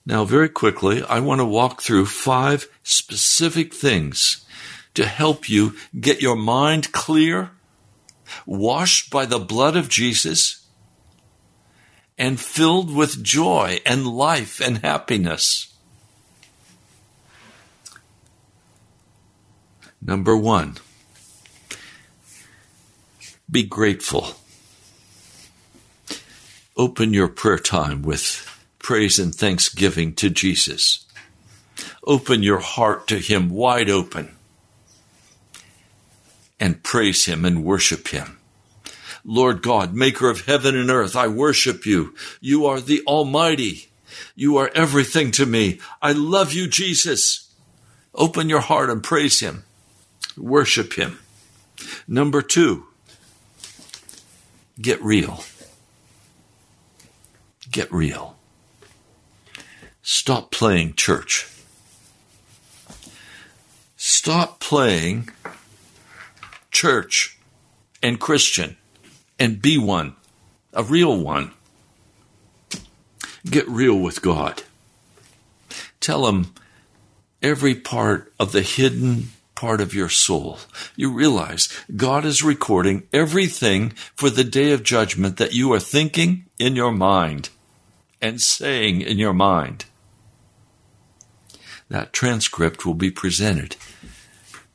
Now, 0.04 0.24
very 0.24 0.50
quickly, 0.50 1.02
I 1.02 1.20
want 1.20 1.40
to 1.40 1.46
walk 1.46 1.80
through 1.80 2.06
five 2.06 2.68
specific 2.82 3.72
things 3.72 4.44
to 4.94 5.06
help 5.06 5.48
you 5.48 5.76
get 5.98 6.20
your 6.20 6.36
mind 6.36 6.92
clear, 6.92 7.50
washed 8.44 9.10
by 9.10 9.24
the 9.24 9.38
blood 9.38 9.76
of 9.76 9.88
Jesus, 9.88 10.57
and 12.18 12.40
filled 12.40 12.94
with 12.94 13.22
joy 13.22 13.80
and 13.86 14.06
life 14.06 14.60
and 14.60 14.78
happiness. 14.78 15.72
Number 20.02 20.36
one, 20.36 20.78
be 23.50 23.62
grateful. 23.62 24.34
Open 26.76 27.12
your 27.12 27.28
prayer 27.28 27.58
time 27.58 28.02
with 28.02 28.44
praise 28.78 29.18
and 29.18 29.34
thanksgiving 29.34 30.14
to 30.14 30.30
Jesus. 30.30 31.04
Open 32.04 32.42
your 32.42 32.60
heart 32.60 33.06
to 33.08 33.18
Him 33.18 33.50
wide 33.50 33.90
open 33.90 34.34
and 36.58 36.82
praise 36.82 37.26
Him 37.26 37.44
and 37.44 37.64
worship 37.64 38.08
Him. 38.08 38.37
Lord 39.30 39.60
God, 39.60 39.92
maker 39.92 40.30
of 40.30 40.46
heaven 40.46 40.74
and 40.74 40.90
earth, 40.90 41.14
I 41.14 41.28
worship 41.28 41.84
you. 41.84 42.14
You 42.40 42.64
are 42.64 42.80
the 42.80 43.02
Almighty. 43.06 43.90
You 44.34 44.56
are 44.56 44.70
everything 44.74 45.32
to 45.32 45.44
me. 45.44 45.80
I 46.00 46.12
love 46.12 46.54
you, 46.54 46.66
Jesus. 46.66 47.52
Open 48.14 48.48
your 48.48 48.62
heart 48.62 48.88
and 48.88 49.02
praise 49.02 49.40
Him. 49.40 49.64
Worship 50.38 50.94
Him. 50.94 51.18
Number 52.08 52.40
two, 52.40 52.86
get 54.80 55.02
real. 55.02 55.44
Get 57.70 57.92
real. 57.92 58.38
Stop 60.00 60.50
playing 60.50 60.94
church. 60.94 61.46
Stop 63.98 64.58
playing 64.58 65.28
church 66.70 67.38
and 68.02 68.18
Christian 68.18 68.78
and 69.38 69.62
be 69.62 69.78
one, 69.78 70.16
a 70.72 70.82
real 70.82 71.16
one. 71.16 71.52
Get 73.48 73.68
real 73.68 73.98
with 73.98 74.20
God. 74.20 74.62
Tell 76.00 76.26
Him 76.26 76.52
every 77.42 77.74
part 77.74 78.32
of 78.38 78.52
the 78.52 78.62
hidden 78.62 79.28
part 79.54 79.80
of 79.80 79.94
your 79.94 80.08
soul. 80.08 80.58
You 80.94 81.12
realize 81.12 81.68
God 81.96 82.24
is 82.24 82.44
recording 82.44 83.08
everything 83.12 83.90
for 84.14 84.30
the 84.30 84.44
day 84.44 84.72
of 84.72 84.84
judgment 84.84 85.36
that 85.38 85.52
you 85.52 85.72
are 85.72 85.80
thinking 85.80 86.44
in 86.58 86.76
your 86.76 86.92
mind 86.92 87.50
and 88.22 88.40
saying 88.40 89.00
in 89.00 89.18
your 89.18 89.32
mind. 89.32 89.84
That 91.88 92.12
transcript 92.12 92.84
will 92.84 92.94
be 92.94 93.10
presented 93.10 93.76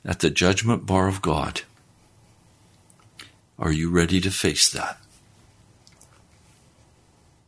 at 0.04 0.20
the 0.20 0.30
judgment 0.30 0.86
bar 0.86 1.08
of 1.08 1.22
God. 1.22 1.62
Are 3.64 3.72
you 3.72 3.90
ready 3.90 4.20
to 4.20 4.30
face 4.30 4.70
that? 4.72 4.98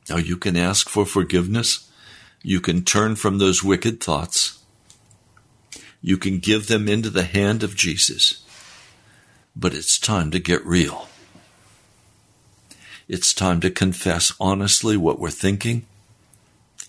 Now 0.09 0.16
you 0.16 0.38
can 0.38 0.55
ask 0.55 0.88
for 0.88 1.05
forgiveness. 1.05 1.91
You 2.41 2.61
can 2.61 2.86
turn 2.86 3.18
from 3.18 3.38
those 3.38 3.66
wicked 3.66 4.01
thoughts. 4.01 4.63
You 6.01 6.18
can 6.18 6.39
give 6.39 6.68
them 6.68 6.88
into 6.88 7.09
the 7.09 7.26
hand 7.26 7.63
of 7.63 7.76
Jesus. 7.76 8.45
But 9.57 9.74
it's 9.74 9.99
time 9.99 10.32
to 10.32 10.39
get 10.39 10.66
real. 10.66 11.09
It's 13.09 13.34
time 13.34 13.59
to 13.59 13.70
confess 13.70 14.32
honestly 14.39 14.95
what 14.95 15.20
we're 15.20 15.30
thinking 15.32 15.86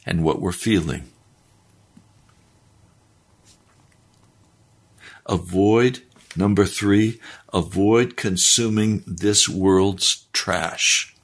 and 0.07 0.23
what 0.23 0.41
we're 0.41 0.53
feeling. 0.53 1.11
Avoid 5.27 6.03
Number 6.37 6.67
three, 6.67 7.21
avoid 7.53 8.17
consuming 8.17 9.03
this 9.07 9.49
world's 9.49 10.27
trash. 10.33 11.15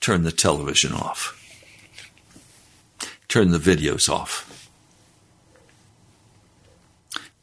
Turn 0.00 0.22
the 0.22 0.32
television 0.32 0.92
off. 0.92 1.40
Turn 3.26 3.50
the 3.50 3.58
videos 3.58 4.08
off. 4.08 4.70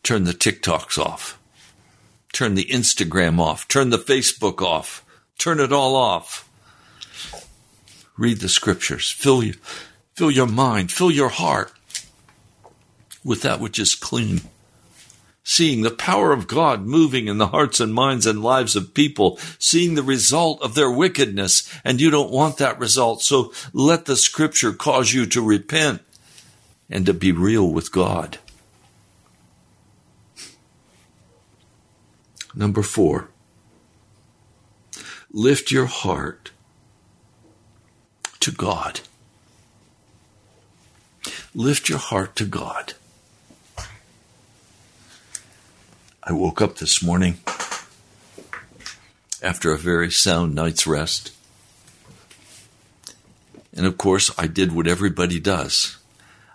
Turn 0.03 0.23
the 0.23 0.33
TikToks 0.33 0.97
off. 0.97 1.37
Turn 2.31 2.55
the 2.55 2.65
Instagram 2.65 3.39
off. 3.39 3.67
Turn 3.67 3.89
the 3.89 3.97
Facebook 3.97 4.61
off. 4.61 5.03
Turn 5.37 5.59
it 5.59 5.73
all 5.73 5.95
off. 5.95 6.47
Read 8.17 8.37
the 8.39 8.49
scriptures. 8.49 9.11
Fill, 9.11 9.43
you, 9.43 9.53
fill 10.13 10.31
your 10.31 10.47
mind. 10.47 10.91
Fill 10.91 11.11
your 11.11 11.29
heart 11.29 11.73
with 13.23 13.41
that 13.41 13.59
which 13.59 13.79
is 13.79 13.95
clean. 13.95 14.41
Seeing 15.43 15.81
the 15.81 15.91
power 15.91 16.31
of 16.31 16.47
God 16.47 16.83
moving 16.85 17.27
in 17.27 17.39
the 17.39 17.47
hearts 17.47 17.79
and 17.79 17.93
minds 17.93 18.27
and 18.27 18.43
lives 18.43 18.75
of 18.75 18.93
people, 18.93 19.39
seeing 19.57 19.95
the 19.95 20.03
result 20.03 20.61
of 20.61 20.75
their 20.75 20.91
wickedness, 20.91 21.67
and 21.83 21.99
you 21.99 22.11
don't 22.11 22.31
want 22.31 22.57
that 22.57 22.79
result. 22.79 23.23
So 23.23 23.51
let 23.73 24.05
the 24.05 24.15
scripture 24.15 24.71
cause 24.71 25.13
you 25.13 25.25
to 25.27 25.41
repent 25.41 26.01
and 26.89 27.05
to 27.07 27.13
be 27.13 27.31
real 27.31 27.71
with 27.71 27.91
God. 27.91 28.37
Number 32.53 32.83
four, 32.83 33.29
lift 35.31 35.71
your 35.71 35.85
heart 35.85 36.51
to 38.41 38.51
God. 38.51 38.99
Lift 41.55 41.89
your 41.89 41.97
heart 41.97 42.35
to 42.37 42.45
God. 42.45 42.93
I 46.23 46.33
woke 46.33 46.61
up 46.61 46.77
this 46.77 47.01
morning 47.01 47.39
after 49.41 49.71
a 49.71 49.77
very 49.77 50.11
sound 50.11 50.53
night's 50.53 50.85
rest. 50.85 51.31
And 53.73 53.85
of 53.85 53.97
course, 53.97 54.29
I 54.37 54.47
did 54.47 54.71
what 54.71 54.87
everybody 54.87 55.39
does. 55.39 55.97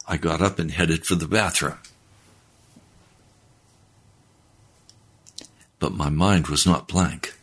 I 0.07 0.19
got 0.19 0.41
up 0.41 0.61
and 0.61 0.71
headed 0.71 1.05
for 1.05 1.17
the 1.17 1.27
bathroom. 1.27 1.79
But 5.81 5.93
my 5.93 6.11
mind 6.11 6.47
was 6.47 6.65
not 6.65 6.87
blank. 6.87 7.36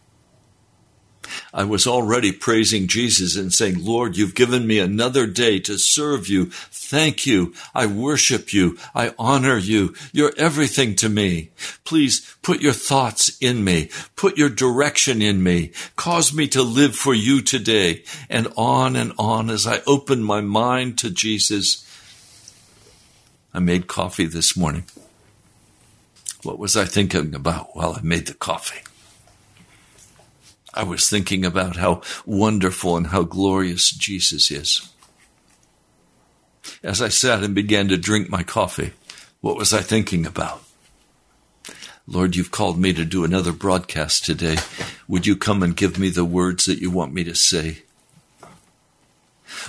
I 1.53 1.63
was 1.63 1.87
already 1.87 2.31
praising 2.31 2.87
Jesus 2.87 3.35
and 3.35 3.53
saying, 3.53 3.83
Lord, 3.83 4.17
you've 4.17 4.35
given 4.35 4.65
me 4.67 4.79
another 4.79 5.27
day 5.27 5.59
to 5.59 5.77
serve 5.77 6.27
you. 6.27 6.45
Thank 6.49 7.25
you. 7.25 7.53
I 7.73 7.85
worship 7.85 8.53
you. 8.53 8.77
I 8.93 9.13
honor 9.17 9.57
you. 9.57 9.95
You're 10.11 10.33
everything 10.37 10.95
to 10.97 11.09
me. 11.09 11.51
Please 11.83 12.35
put 12.41 12.61
your 12.61 12.73
thoughts 12.73 13.37
in 13.39 13.63
me. 13.63 13.89
Put 14.15 14.37
your 14.37 14.49
direction 14.49 15.21
in 15.21 15.43
me. 15.43 15.71
Cause 15.95 16.33
me 16.33 16.47
to 16.49 16.61
live 16.61 16.95
for 16.95 17.13
you 17.13 17.41
today. 17.41 18.03
And 18.29 18.47
on 18.55 18.95
and 18.95 19.13
on 19.17 19.49
as 19.49 19.65
I 19.65 19.81
open 19.87 20.23
my 20.23 20.41
mind 20.41 20.97
to 20.99 21.09
Jesus. 21.09 21.87
I 23.53 23.59
made 23.59 23.87
coffee 23.87 24.25
this 24.25 24.57
morning. 24.57 24.85
What 26.43 26.59
was 26.59 26.75
I 26.75 26.85
thinking 26.85 27.33
about 27.33 27.75
while 27.75 27.95
I 27.97 28.01
made 28.01 28.27
the 28.27 28.33
coffee? 28.33 28.81
I 30.73 30.83
was 30.83 31.09
thinking 31.09 31.45
about 31.45 31.75
how 31.75 32.01
wonderful 32.25 32.97
and 32.97 33.07
how 33.07 33.23
glorious 33.23 33.91
Jesus 33.91 34.49
is. 34.49 34.89
As 36.81 37.01
I 37.01 37.09
sat 37.09 37.43
and 37.43 37.53
began 37.53 37.89
to 37.89 37.97
drink 37.97 38.29
my 38.29 38.43
coffee, 38.43 38.91
what 39.41 39.57
was 39.57 39.73
I 39.73 39.81
thinking 39.81 40.25
about? 40.25 40.63
Lord, 42.07 42.35
you've 42.35 42.51
called 42.51 42.77
me 42.77 42.91
to 42.93 43.05
do 43.05 43.23
another 43.23 43.51
broadcast 43.51 44.25
today. 44.25 44.57
Would 45.07 45.25
you 45.25 45.35
come 45.35 45.63
and 45.63 45.75
give 45.75 45.97
me 45.97 46.09
the 46.09 46.25
words 46.25 46.65
that 46.65 46.79
you 46.79 46.89
want 46.89 47.13
me 47.13 47.23
to 47.23 47.35
say? 47.35 47.83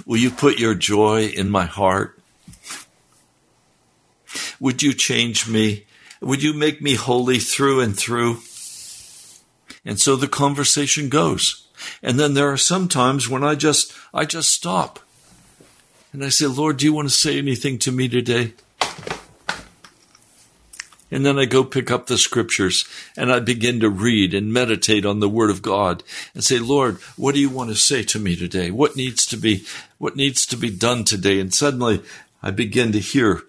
Will 0.04 0.16
you 0.16 0.30
put 0.30 0.58
your 0.58 0.74
joy 0.74 1.26
in 1.26 1.50
my 1.50 1.66
heart? 1.66 2.18
Would 4.58 4.82
you 4.82 4.94
change 4.94 5.48
me? 5.48 5.84
Would 6.20 6.42
you 6.42 6.54
make 6.54 6.80
me 6.80 6.94
holy 6.94 7.38
through 7.38 7.80
and 7.80 7.96
through? 7.96 8.38
And 9.84 10.00
so 10.00 10.16
the 10.16 10.28
conversation 10.28 11.08
goes. 11.08 11.66
And 12.02 12.18
then 12.18 12.34
there 12.34 12.50
are 12.50 12.56
some 12.56 12.88
times 12.88 13.28
when 13.28 13.44
I 13.44 13.54
just, 13.54 13.92
I 14.12 14.24
just 14.24 14.52
stop. 14.52 15.00
And 16.12 16.24
I 16.24 16.28
say, 16.28 16.46
Lord, 16.46 16.76
do 16.76 16.84
you 16.84 16.92
want 16.92 17.08
to 17.08 17.14
say 17.14 17.38
anything 17.38 17.78
to 17.80 17.92
me 17.92 18.08
today? 18.08 18.54
And 21.10 21.24
then 21.24 21.38
I 21.38 21.44
go 21.44 21.62
pick 21.62 21.90
up 21.90 22.06
the 22.06 22.18
scriptures 22.18 22.84
and 23.16 23.30
I 23.30 23.38
begin 23.38 23.78
to 23.80 23.90
read 23.90 24.34
and 24.34 24.52
meditate 24.52 25.06
on 25.06 25.20
the 25.20 25.28
word 25.28 25.50
of 25.50 25.62
God 25.62 26.02
and 26.34 26.42
say, 26.42 26.58
Lord, 26.58 26.96
what 27.16 27.34
do 27.34 27.40
you 27.40 27.50
want 27.50 27.70
to 27.70 27.76
say 27.76 28.02
to 28.04 28.18
me 28.18 28.34
today? 28.34 28.70
What 28.70 28.96
needs 28.96 29.26
to 29.26 29.36
be, 29.36 29.64
what 29.98 30.16
needs 30.16 30.44
to 30.46 30.56
be 30.56 30.70
done 30.70 31.04
today? 31.04 31.38
And 31.38 31.54
suddenly 31.54 32.02
I 32.42 32.50
begin 32.50 32.90
to 32.92 32.98
hear 32.98 33.42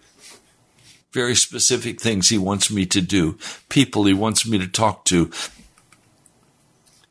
very 1.12 1.36
specific 1.36 2.00
things 2.00 2.30
he 2.30 2.38
wants 2.38 2.70
me 2.70 2.86
to 2.86 3.02
do, 3.02 3.40
people 3.70 4.04
he 4.06 4.14
wants 4.14 4.46
me 4.46 4.60
to 4.60 4.68
talk 4.68 5.06
to, 5.06 5.32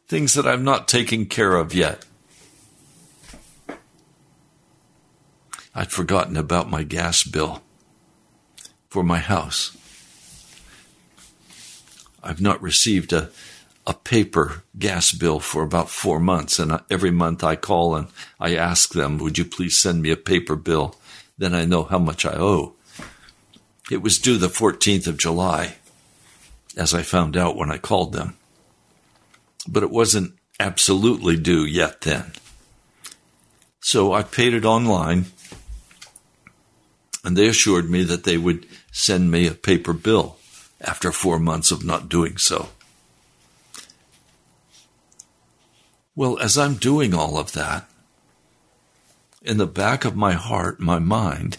things 0.06 0.34
that 0.34 0.46
I'm 0.46 0.64
not 0.64 0.88
taking 0.88 1.26
care 1.26 1.56
of 1.56 1.74
yet. 1.74 2.04
I'd 5.74 5.90
forgotten 5.90 6.36
about 6.36 6.70
my 6.70 6.84
gas 6.84 7.24
bill 7.24 7.62
for 8.88 9.02
my 9.02 9.18
house. 9.18 9.76
I've 12.22 12.40
not 12.40 12.62
received 12.62 13.12
a, 13.12 13.30
a 13.86 13.94
paper 13.94 14.62
gas 14.78 15.10
bill 15.12 15.40
for 15.40 15.62
about 15.62 15.90
four 15.90 16.20
months, 16.20 16.58
and 16.58 16.80
every 16.88 17.10
month 17.10 17.42
I 17.42 17.56
call 17.56 17.96
and 17.96 18.06
I 18.38 18.54
ask 18.54 18.92
them, 18.92 19.18
Would 19.18 19.36
you 19.36 19.44
please 19.44 19.76
send 19.76 20.00
me 20.00 20.10
a 20.10 20.16
paper 20.16 20.54
bill? 20.54 20.96
Then 21.36 21.54
I 21.54 21.64
know 21.64 21.82
how 21.82 21.98
much 21.98 22.24
I 22.24 22.34
owe. 22.34 22.74
It 23.90 24.00
was 24.00 24.18
due 24.18 24.38
the 24.38 24.46
14th 24.46 25.08
of 25.08 25.18
July, 25.18 25.76
as 26.76 26.94
I 26.94 27.02
found 27.02 27.36
out 27.36 27.56
when 27.56 27.70
I 27.70 27.78
called 27.78 28.12
them 28.12 28.36
but 29.66 29.82
it 29.82 29.90
wasn't 29.90 30.34
absolutely 30.60 31.36
due 31.36 31.64
yet 31.64 32.02
then. 32.02 32.32
So 33.80 34.12
I 34.12 34.22
paid 34.22 34.54
it 34.54 34.64
online, 34.64 35.26
and 37.24 37.36
they 37.36 37.48
assured 37.48 37.90
me 37.90 38.02
that 38.04 38.24
they 38.24 38.38
would 38.38 38.66
send 38.92 39.30
me 39.30 39.46
a 39.46 39.52
paper 39.52 39.92
bill 39.92 40.36
after 40.80 41.12
four 41.12 41.38
months 41.38 41.70
of 41.70 41.84
not 41.84 42.08
doing 42.08 42.36
so. 42.36 42.68
Well, 46.16 46.38
as 46.38 46.56
I'm 46.56 46.74
doing 46.74 47.12
all 47.12 47.38
of 47.38 47.52
that, 47.52 47.88
in 49.42 49.58
the 49.58 49.66
back 49.66 50.04
of 50.04 50.16
my 50.16 50.32
heart, 50.32 50.80
my 50.80 50.98
mind, 50.98 51.58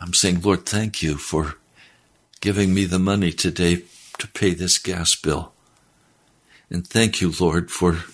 I'm 0.00 0.12
saying, 0.12 0.42
Lord, 0.42 0.66
thank 0.66 1.02
you 1.02 1.16
for 1.16 1.54
giving 2.40 2.74
me 2.74 2.84
the 2.84 2.98
money 2.98 3.32
today 3.32 3.84
to 4.18 4.28
pay 4.28 4.54
this 4.54 4.76
gas 4.78 5.14
bill. 5.14 5.52
And 6.70 6.86
thank 6.86 7.20
you, 7.20 7.32
Lord, 7.38 7.70
for 7.70 8.04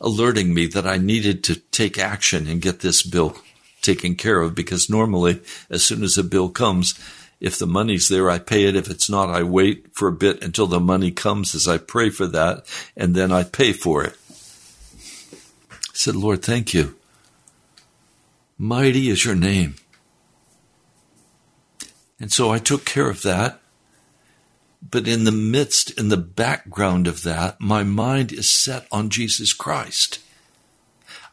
alerting 0.00 0.52
me 0.52 0.66
that 0.66 0.86
I 0.86 0.98
needed 0.98 1.42
to 1.44 1.56
take 1.56 1.98
action 1.98 2.46
and 2.46 2.60
get 2.60 2.80
this 2.80 3.02
bill 3.02 3.36
taken 3.80 4.14
care 4.14 4.40
of 4.40 4.54
because 4.54 4.90
normally, 4.90 5.40
as 5.70 5.82
soon 5.82 6.02
as 6.02 6.18
a 6.18 6.24
bill 6.24 6.50
comes, 6.50 6.98
if 7.40 7.58
the 7.58 7.66
money's 7.66 8.08
there, 8.08 8.30
I 8.30 8.38
pay 8.38 8.64
it. 8.64 8.76
If 8.76 8.90
it's 8.90 9.10
not, 9.10 9.30
I 9.30 9.42
wait 9.42 9.94
for 9.94 10.08
a 10.08 10.12
bit 10.12 10.42
until 10.42 10.66
the 10.66 10.80
money 10.80 11.10
comes 11.10 11.54
as 11.54 11.66
I 11.66 11.78
pray 11.78 12.10
for 12.10 12.26
that, 12.26 12.64
and 12.96 13.14
then 13.14 13.32
I 13.32 13.42
pay 13.42 13.72
for 13.72 14.04
it. 14.04 14.16
I 15.72 15.92
said, 15.92 16.16
Lord, 16.16 16.42
thank 16.42 16.74
you. 16.74 16.96
Mighty 18.58 19.10
is 19.10 19.24
your 19.24 19.34
name. 19.34 19.74
And 22.20 22.32
so 22.32 22.50
I 22.50 22.58
took 22.58 22.84
care 22.84 23.10
of 23.10 23.22
that. 23.22 23.60
But 24.90 25.08
in 25.08 25.24
the 25.24 25.32
midst, 25.32 25.98
in 25.98 26.08
the 26.08 26.16
background 26.16 27.06
of 27.06 27.22
that, 27.22 27.60
my 27.60 27.82
mind 27.82 28.32
is 28.32 28.50
set 28.50 28.86
on 28.92 29.08
Jesus 29.08 29.52
Christ. 29.52 30.20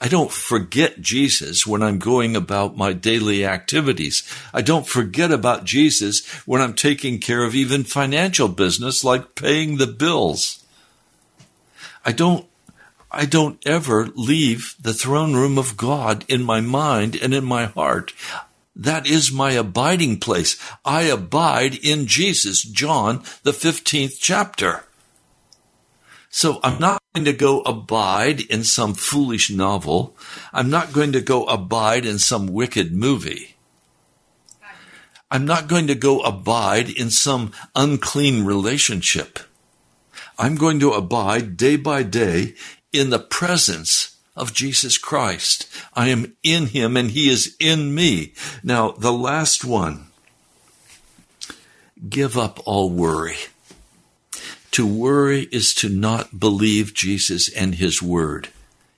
I 0.04 0.08
don't 0.08 0.32
forget 0.32 0.99
Jesus 0.99 1.68
when 1.68 1.84
I'm 1.84 1.99
going 1.99 2.36
about 2.36 2.76
my 2.76 2.91
daily 2.91 3.45
activities. 3.45 4.28
I 4.52 4.64
don't 4.64 4.88
forget 4.88 5.32
about 5.32 5.64
Jesus 5.64 6.26
when 6.47 6.60
I'm 6.60 6.74
taking 6.74 7.20
care 7.20 7.43
of 7.43 7.54
even 7.54 7.84
financial 7.84 8.47
business 8.47 9.04
like 9.04 9.36
paying 9.36 9.78
the 9.78 9.86
bills. 9.86 10.66
I 12.04 12.14
don't 12.14 12.47
I 13.12 13.26
don't 13.26 13.60
ever 13.68 14.08
leave 14.16 14.76
the 14.82 14.93
throne 14.93 15.36
room 15.36 15.58
of 15.58 15.78
God 15.78 16.26
in 16.28 16.41
my 16.43 16.62
mind 16.62 17.16
and 17.22 17.34
in 17.34 17.43
my 17.43 17.66
heart. 17.66 18.14
That 18.76 19.06
is 19.06 19.32
my 19.32 19.52
abiding 19.52 20.20
place. 20.20 20.58
I 20.86 21.04
abide 21.04 21.76
in 21.76 22.08
Jesus, 22.08 22.64
John, 22.64 23.24
the 23.44 23.52
15th 23.52 24.18
chapter. 24.20 24.86
So 26.30 26.62
I'm 26.64 26.80
not 26.80 27.02
going 27.14 27.26
to 27.26 27.34
go 27.34 27.60
abide 27.62 28.40
in 28.40 28.64
some 28.64 28.94
foolish 28.94 29.50
novel. 29.50 30.16
I'm 30.54 30.70
not 30.70 30.94
going 30.94 31.12
to 31.12 31.22
go 31.22 31.46
abide 31.46 32.06
in 32.06 32.20
some 32.20 32.48
wicked 32.48 32.94
movie. 32.94 33.56
I'm 35.30 35.46
not 35.46 35.68
going 35.68 35.88
to 35.88 35.96
go 35.96 36.22
abide 36.22 36.90
in 36.90 37.10
some 37.10 37.52
unclean 37.76 38.46
relationship. 38.46 39.40
I'm 40.38 40.56
going 40.56 40.80
to 40.80 40.92
abide 40.92 41.58
day 41.58 41.76
by 41.76 42.04
day 42.04 42.56
in 42.94 43.10
the 43.10 43.20
presence 43.20 44.11
of 44.36 44.54
Jesus 44.54 44.98
Christ. 44.98 45.68
I 45.94 46.08
am 46.08 46.36
in 46.44 46.68
him 46.68 46.96
and 46.96 47.12
he 47.12 47.30
is 47.30 47.56
in 47.60 47.94
me. 47.94 48.34
Now, 48.64 48.92
the 48.92 49.14
last 49.14 49.66
one 49.66 50.08
give 52.10 52.38
up 52.38 52.60
all 52.66 52.90
worry. 52.90 53.38
To 54.72 54.88
worry 54.88 55.50
is 55.52 55.74
to 55.76 55.90
not 55.90 56.40
believe 56.40 56.94
Jesus 56.94 57.50
and 57.54 57.76
his 57.76 58.02
word. 58.02 58.50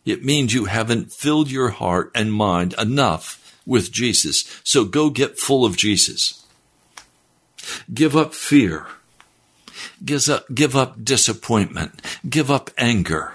It 0.05 0.23
means 0.23 0.53
you 0.53 0.65
haven't 0.65 1.11
filled 1.11 1.49
your 1.49 1.69
heart 1.69 2.11
and 2.13 2.31
mind 2.33 2.75
enough 2.77 3.59
with 3.65 3.91
Jesus. 3.91 4.43
So 4.63 4.85
go 4.85 5.09
get 5.09 5.39
full 5.39 5.65
of 5.65 5.77
Jesus. 5.77 6.45
Give 7.93 8.15
up 8.15 8.33
fear. 8.33 8.85
Give 10.03 10.27
up, 10.29 10.45
give 10.53 10.75
up 10.75 11.03
disappointment. 11.03 12.01
Give 12.29 12.51
up 12.51 12.69
anger. 12.77 13.33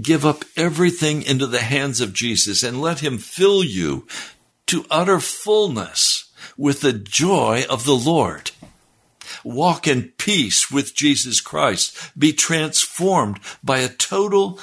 Give 0.00 0.24
up 0.24 0.44
everything 0.56 1.22
into 1.22 1.46
the 1.46 1.60
hands 1.60 2.00
of 2.00 2.12
Jesus 2.12 2.62
and 2.62 2.80
let 2.80 3.00
him 3.00 3.18
fill 3.18 3.62
you 3.62 4.06
to 4.66 4.86
utter 4.90 5.20
fullness 5.20 6.30
with 6.56 6.80
the 6.80 6.92
joy 6.92 7.64
of 7.68 7.84
the 7.84 7.96
Lord. 7.96 8.50
Walk 9.44 9.86
in 9.86 10.12
peace 10.18 10.70
with 10.70 10.94
Jesus 10.94 11.40
Christ. 11.40 11.96
Be 12.18 12.32
transformed 12.32 13.40
by 13.62 13.78
a 13.78 13.88
total, 13.88 14.58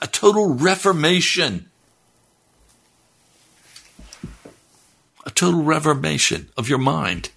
a 0.00 0.06
total 0.06 0.54
reformation. 0.54 1.70
A 5.26 5.30
total 5.30 5.62
reformation 5.62 6.48
of 6.56 6.68
your 6.68 6.78
mind. 6.78 7.30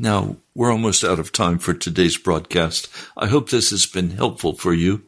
Now, 0.00 0.36
we're 0.54 0.72
almost 0.72 1.04
out 1.04 1.18
of 1.18 1.30
time 1.30 1.58
for 1.58 1.74
today's 1.74 2.16
broadcast. 2.16 2.88
I 3.18 3.26
hope 3.26 3.50
this 3.50 3.68
has 3.68 3.84
been 3.84 4.12
helpful 4.12 4.54
for 4.54 4.72
you. 4.72 5.02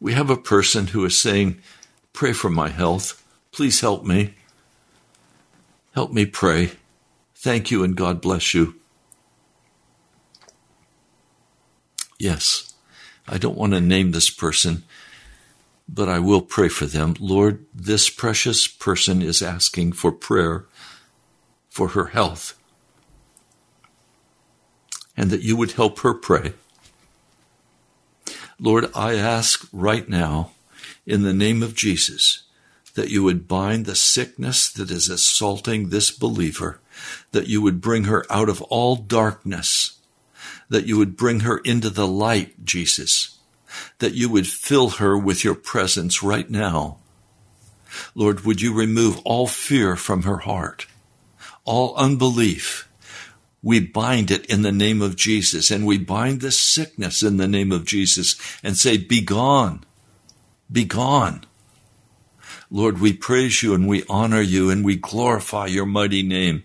We 0.00 0.12
have 0.12 0.28
a 0.28 0.36
person 0.36 0.88
who 0.88 1.04
is 1.04 1.16
saying, 1.16 1.62
Pray 2.12 2.32
for 2.32 2.50
my 2.50 2.70
health. 2.70 3.24
Please 3.52 3.82
help 3.82 4.04
me. 4.04 4.34
Help 5.94 6.12
me 6.12 6.26
pray. 6.26 6.72
Thank 7.36 7.70
you 7.70 7.84
and 7.84 7.96
God 7.96 8.20
bless 8.20 8.52
you. 8.52 8.74
Yes, 12.18 12.74
I 13.28 13.38
don't 13.38 13.56
want 13.56 13.74
to 13.74 13.80
name 13.80 14.10
this 14.10 14.28
person, 14.28 14.82
but 15.88 16.08
I 16.08 16.18
will 16.18 16.42
pray 16.42 16.66
for 16.66 16.86
them. 16.86 17.14
Lord, 17.20 17.64
this 17.72 18.10
precious 18.10 18.66
person 18.66 19.22
is 19.22 19.40
asking 19.40 19.92
for 19.92 20.10
prayer 20.10 20.66
for 21.72 21.88
her 21.88 22.08
health 22.08 22.54
and 25.16 25.30
that 25.30 25.40
you 25.40 25.56
would 25.56 25.72
help 25.72 26.00
her 26.00 26.12
pray. 26.12 26.52
Lord, 28.60 28.90
I 28.94 29.14
ask 29.14 29.66
right 29.72 30.06
now 30.06 30.50
in 31.06 31.22
the 31.22 31.32
name 31.32 31.62
of 31.62 31.74
Jesus 31.74 32.42
that 32.94 33.08
you 33.08 33.22
would 33.22 33.48
bind 33.48 33.86
the 33.86 33.94
sickness 33.94 34.70
that 34.70 34.90
is 34.90 35.08
assaulting 35.08 35.88
this 35.88 36.10
believer, 36.10 36.78
that 37.30 37.48
you 37.48 37.62
would 37.62 37.80
bring 37.80 38.04
her 38.04 38.26
out 38.28 38.50
of 38.50 38.60
all 38.62 38.94
darkness, 38.94 39.98
that 40.68 40.84
you 40.84 40.98
would 40.98 41.16
bring 41.16 41.40
her 41.40 41.56
into 41.64 41.88
the 41.88 42.06
light, 42.06 42.66
Jesus, 42.66 43.38
that 43.98 44.12
you 44.12 44.28
would 44.28 44.46
fill 44.46 44.90
her 44.90 45.16
with 45.16 45.42
your 45.42 45.54
presence 45.54 46.22
right 46.22 46.50
now. 46.50 46.98
Lord, 48.14 48.44
would 48.44 48.60
you 48.60 48.74
remove 48.74 49.20
all 49.24 49.46
fear 49.46 49.96
from 49.96 50.24
her 50.24 50.38
heart, 50.38 50.86
all 51.64 51.94
unbelief? 51.96 52.88
We 53.62 53.78
bind 53.80 54.30
it 54.30 54.46
in 54.46 54.62
the 54.62 54.72
name 54.72 55.00
of 55.00 55.16
Jesus 55.16 55.70
and 55.70 55.86
we 55.86 55.96
bind 55.98 56.40
this 56.40 56.60
sickness 56.60 57.22
in 57.22 57.36
the 57.36 57.46
name 57.46 57.70
of 57.70 57.84
Jesus 57.84 58.36
and 58.62 58.76
say, 58.76 58.96
Be 58.96 59.20
gone, 59.20 59.84
be 60.70 60.84
gone. 60.84 61.44
Lord, 62.70 63.00
we 63.00 63.12
praise 63.12 63.62
you 63.62 63.74
and 63.74 63.86
we 63.86 64.04
honor 64.08 64.40
you 64.40 64.70
and 64.70 64.84
we 64.84 64.96
glorify 64.96 65.66
your 65.66 65.86
mighty 65.86 66.22
name. 66.22 66.64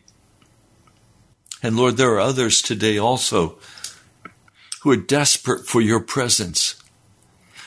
And 1.62 1.76
Lord, 1.76 1.98
there 1.98 2.12
are 2.12 2.20
others 2.20 2.62
today 2.62 2.98
also 2.98 3.58
who 4.82 4.91
are 4.91 4.98
desperate 4.98 5.66
for 5.66 5.82
your 5.82 6.00
presence, 6.00 6.82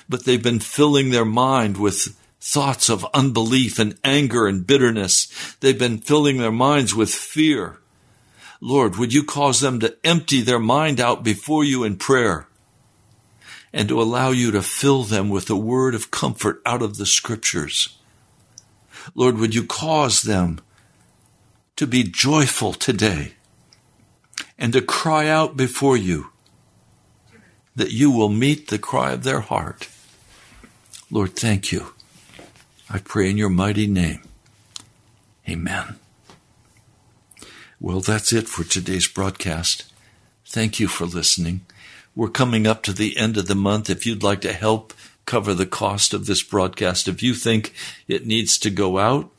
but 0.09 0.25
they've 0.25 0.43
been 0.43 0.61
filling 0.61 1.11
their 1.11 1.25
mind 1.25 1.77
with 1.77 2.17
thoughts 2.41 2.89
of 2.89 3.07
unbelief 3.13 3.79
and 3.79 3.99
anger 4.03 4.47
and 4.47 4.67
bitterness. 4.67 5.57
They've 5.61 5.79
been 5.79 5.99
filling 5.99 6.39
their 6.39 6.53
minds 6.53 6.95
with 6.95 7.11
fear. 7.11 7.79
Lord, 8.61 8.97
would 8.97 9.13
you 9.13 9.25
cause 9.25 9.61
them 9.61 9.81
to 9.81 9.97
empty 10.05 10.41
their 10.41 10.59
mind 10.59 11.01
out 11.01 11.23
before 11.23 11.65
you 11.65 11.85
in 11.85 11.97
prayer 11.97 12.47
and 13.73 13.89
to 13.89 14.01
allow 14.01 14.31
you 14.31 14.51
to 14.51 14.63
fill 14.63 15.05
them 15.05 15.29
with 15.29 15.47
the 15.47 15.57
word 15.57 15.95
of 15.95 16.11
comfort 16.11 16.61
out 16.67 16.83
of 16.83 16.97
the 16.97 17.07
scriptures? 17.07 17.97
Lord, 19.15 19.39
would 19.39 19.55
you 19.55 19.65
cause 19.65 20.23
them 20.23 20.61
to 21.77 21.87
be 21.87 22.03
joyful 22.03 22.75
today 22.75 23.33
and 24.59 24.73
to 24.75 24.83
cry 24.83 25.29
out 25.29 25.57
before 25.57 25.97
you 25.97 26.31
that 27.75 27.93
you 27.93 28.11
will 28.11 28.29
meet 28.29 28.69
the 28.69 28.79
cry 28.79 29.13
of 29.13 29.25
their 29.25 29.41
heart. 29.41 29.89
Lord, 31.11 31.35
thank 31.35 31.73
you. 31.73 31.95
I 32.93 32.99
pray 32.99 33.31
in 33.31 33.39
your 33.39 33.51
mighty 33.51 33.87
name. 33.87 34.21
Amen. 35.49 35.95
Well, 37.79 38.01
that's 38.01 38.33
it 38.33 38.49
for 38.49 38.65
today's 38.65 39.07
broadcast. 39.07 39.85
Thank 40.45 40.81
you 40.81 40.89
for 40.89 41.07
listening. 41.07 41.61
We're 42.17 42.31
coming 42.31 42.67
up 42.67 42.83
to 42.83 42.93
the 42.93 43.17
end 43.17 43.37
of 43.37 43.47
the 43.47 43.55
month. 43.55 43.89
If 43.89 44.07
you'd 44.07 44.25
like 44.25 44.41
to 44.41 44.53
help 44.53 44.93
cover 45.25 45.55
the 45.55 45.67
cost 45.67 46.13
of 46.13 46.27
this 46.27 46.43
broadcast, 46.43 47.07
if 47.07 47.23
you 47.23 47.35
think 47.35 47.73
it 48.09 48.27
needs 48.27 48.59
to 48.59 48.71
go 48.71 48.99
out, 48.99 49.31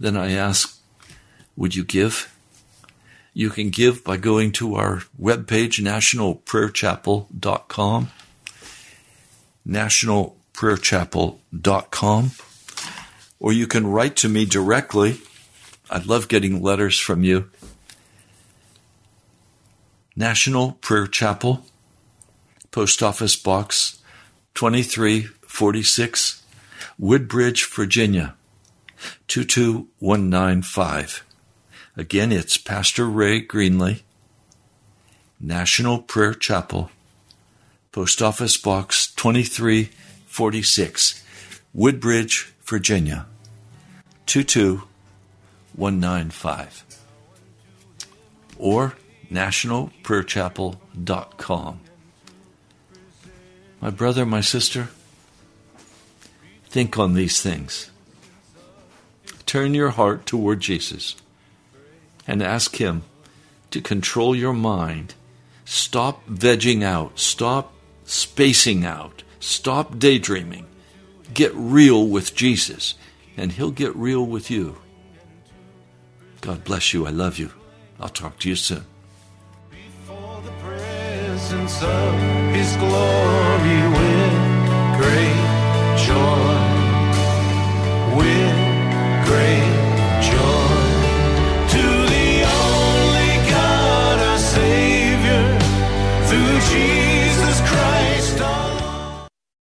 then 0.00 0.16
I 0.16 0.32
ask, 0.32 0.76
would 1.56 1.76
you 1.76 1.84
give? 1.84 2.36
You 3.32 3.50
can 3.50 3.70
give 3.70 4.02
by 4.02 4.16
going 4.16 4.50
to 4.52 4.74
our 4.74 5.02
webpage, 5.20 5.80
nationalprayerchapel.com, 5.80 8.10
nationalprayerchapel.com, 10.54 12.30
or 13.40 13.52
you 13.52 13.66
can 13.66 13.86
write 13.86 14.16
to 14.16 14.28
me 14.28 14.44
directly. 14.46 15.20
I 15.90 15.98
love 15.98 16.28
getting 16.28 16.62
letters 16.62 16.98
from 16.98 17.24
you. 17.24 17.50
National 20.16 20.72
Prayer 20.72 21.06
Chapel, 21.06 21.66
Post 22.70 23.02
Office 23.02 23.36
Box 23.36 24.00
2346, 24.54 26.42
Woodbridge, 26.98 27.66
Virginia 27.66 28.34
22195. 29.26 31.24
Again, 31.96 32.32
it's 32.32 32.56
Pastor 32.56 33.06
Ray 33.08 33.44
Greenley, 33.44 34.02
National 35.40 35.98
Prayer 35.98 36.34
Chapel, 36.34 36.90
Post 37.92 38.22
Office 38.22 38.56
Box 38.56 39.08
2346, 39.14 40.03
Woodbridge, 41.72 42.52
Virginia 42.64 43.26
22195. 44.26 46.84
Or 48.58 48.96
nationalprayerchapel.com. 49.30 51.80
My 53.80 53.90
brother, 53.90 54.26
my 54.26 54.40
sister, 54.40 54.88
think 56.64 56.98
on 56.98 57.14
these 57.14 57.40
things. 57.40 57.92
Turn 59.46 59.72
your 59.72 59.90
heart 59.90 60.26
toward 60.26 60.58
Jesus 60.58 61.14
and 62.26 62.42
ask 62.42 62.74
Him 62.76 63.04
to 63.70 63.80
control 63.80 64.34
your 64.34 64.52
mind. 64.52 65.14
Stop 65.64 66.26
vegging 66.26 66.82
out. 66.82 67.20
Stop 67.20 67.72
spacing 68.04 68.84
out. 68.84 69.22
Stop 69.44 69.98
daydreaming. 69.98 70.64
Get 71.34 71.52
real 71.54 72.08
with 72.08 72.34
Jesus, 72.34 72.94
and 73.36 73.52
He'll 73.52 73.70
get 73.70 73.94
real 73.94 74.24
with 74.24 74.50
you. 74.50 74.78
God 76.40 76.64
bless 76.64 76.94
you. 76.94 77.06
I 77.06 77.10
love 77.10 77.38
you. 77.38 77.50
I'll 78.00 78.08
talk 78.08 78.38
to 78.38 78.48
you 78.48 78.56
soon. 78.56 78.86
Before 79.70 80.40
the 80.40 80.50
presence 80.62 81.82
of 81.82 82.14
His 82.54 82.74
glory 82.76 83.80
with 83.98 84.34
great 84.96 85.44
joy, 86.08 86.56
with 88.16 88.56
great 89.26 89.73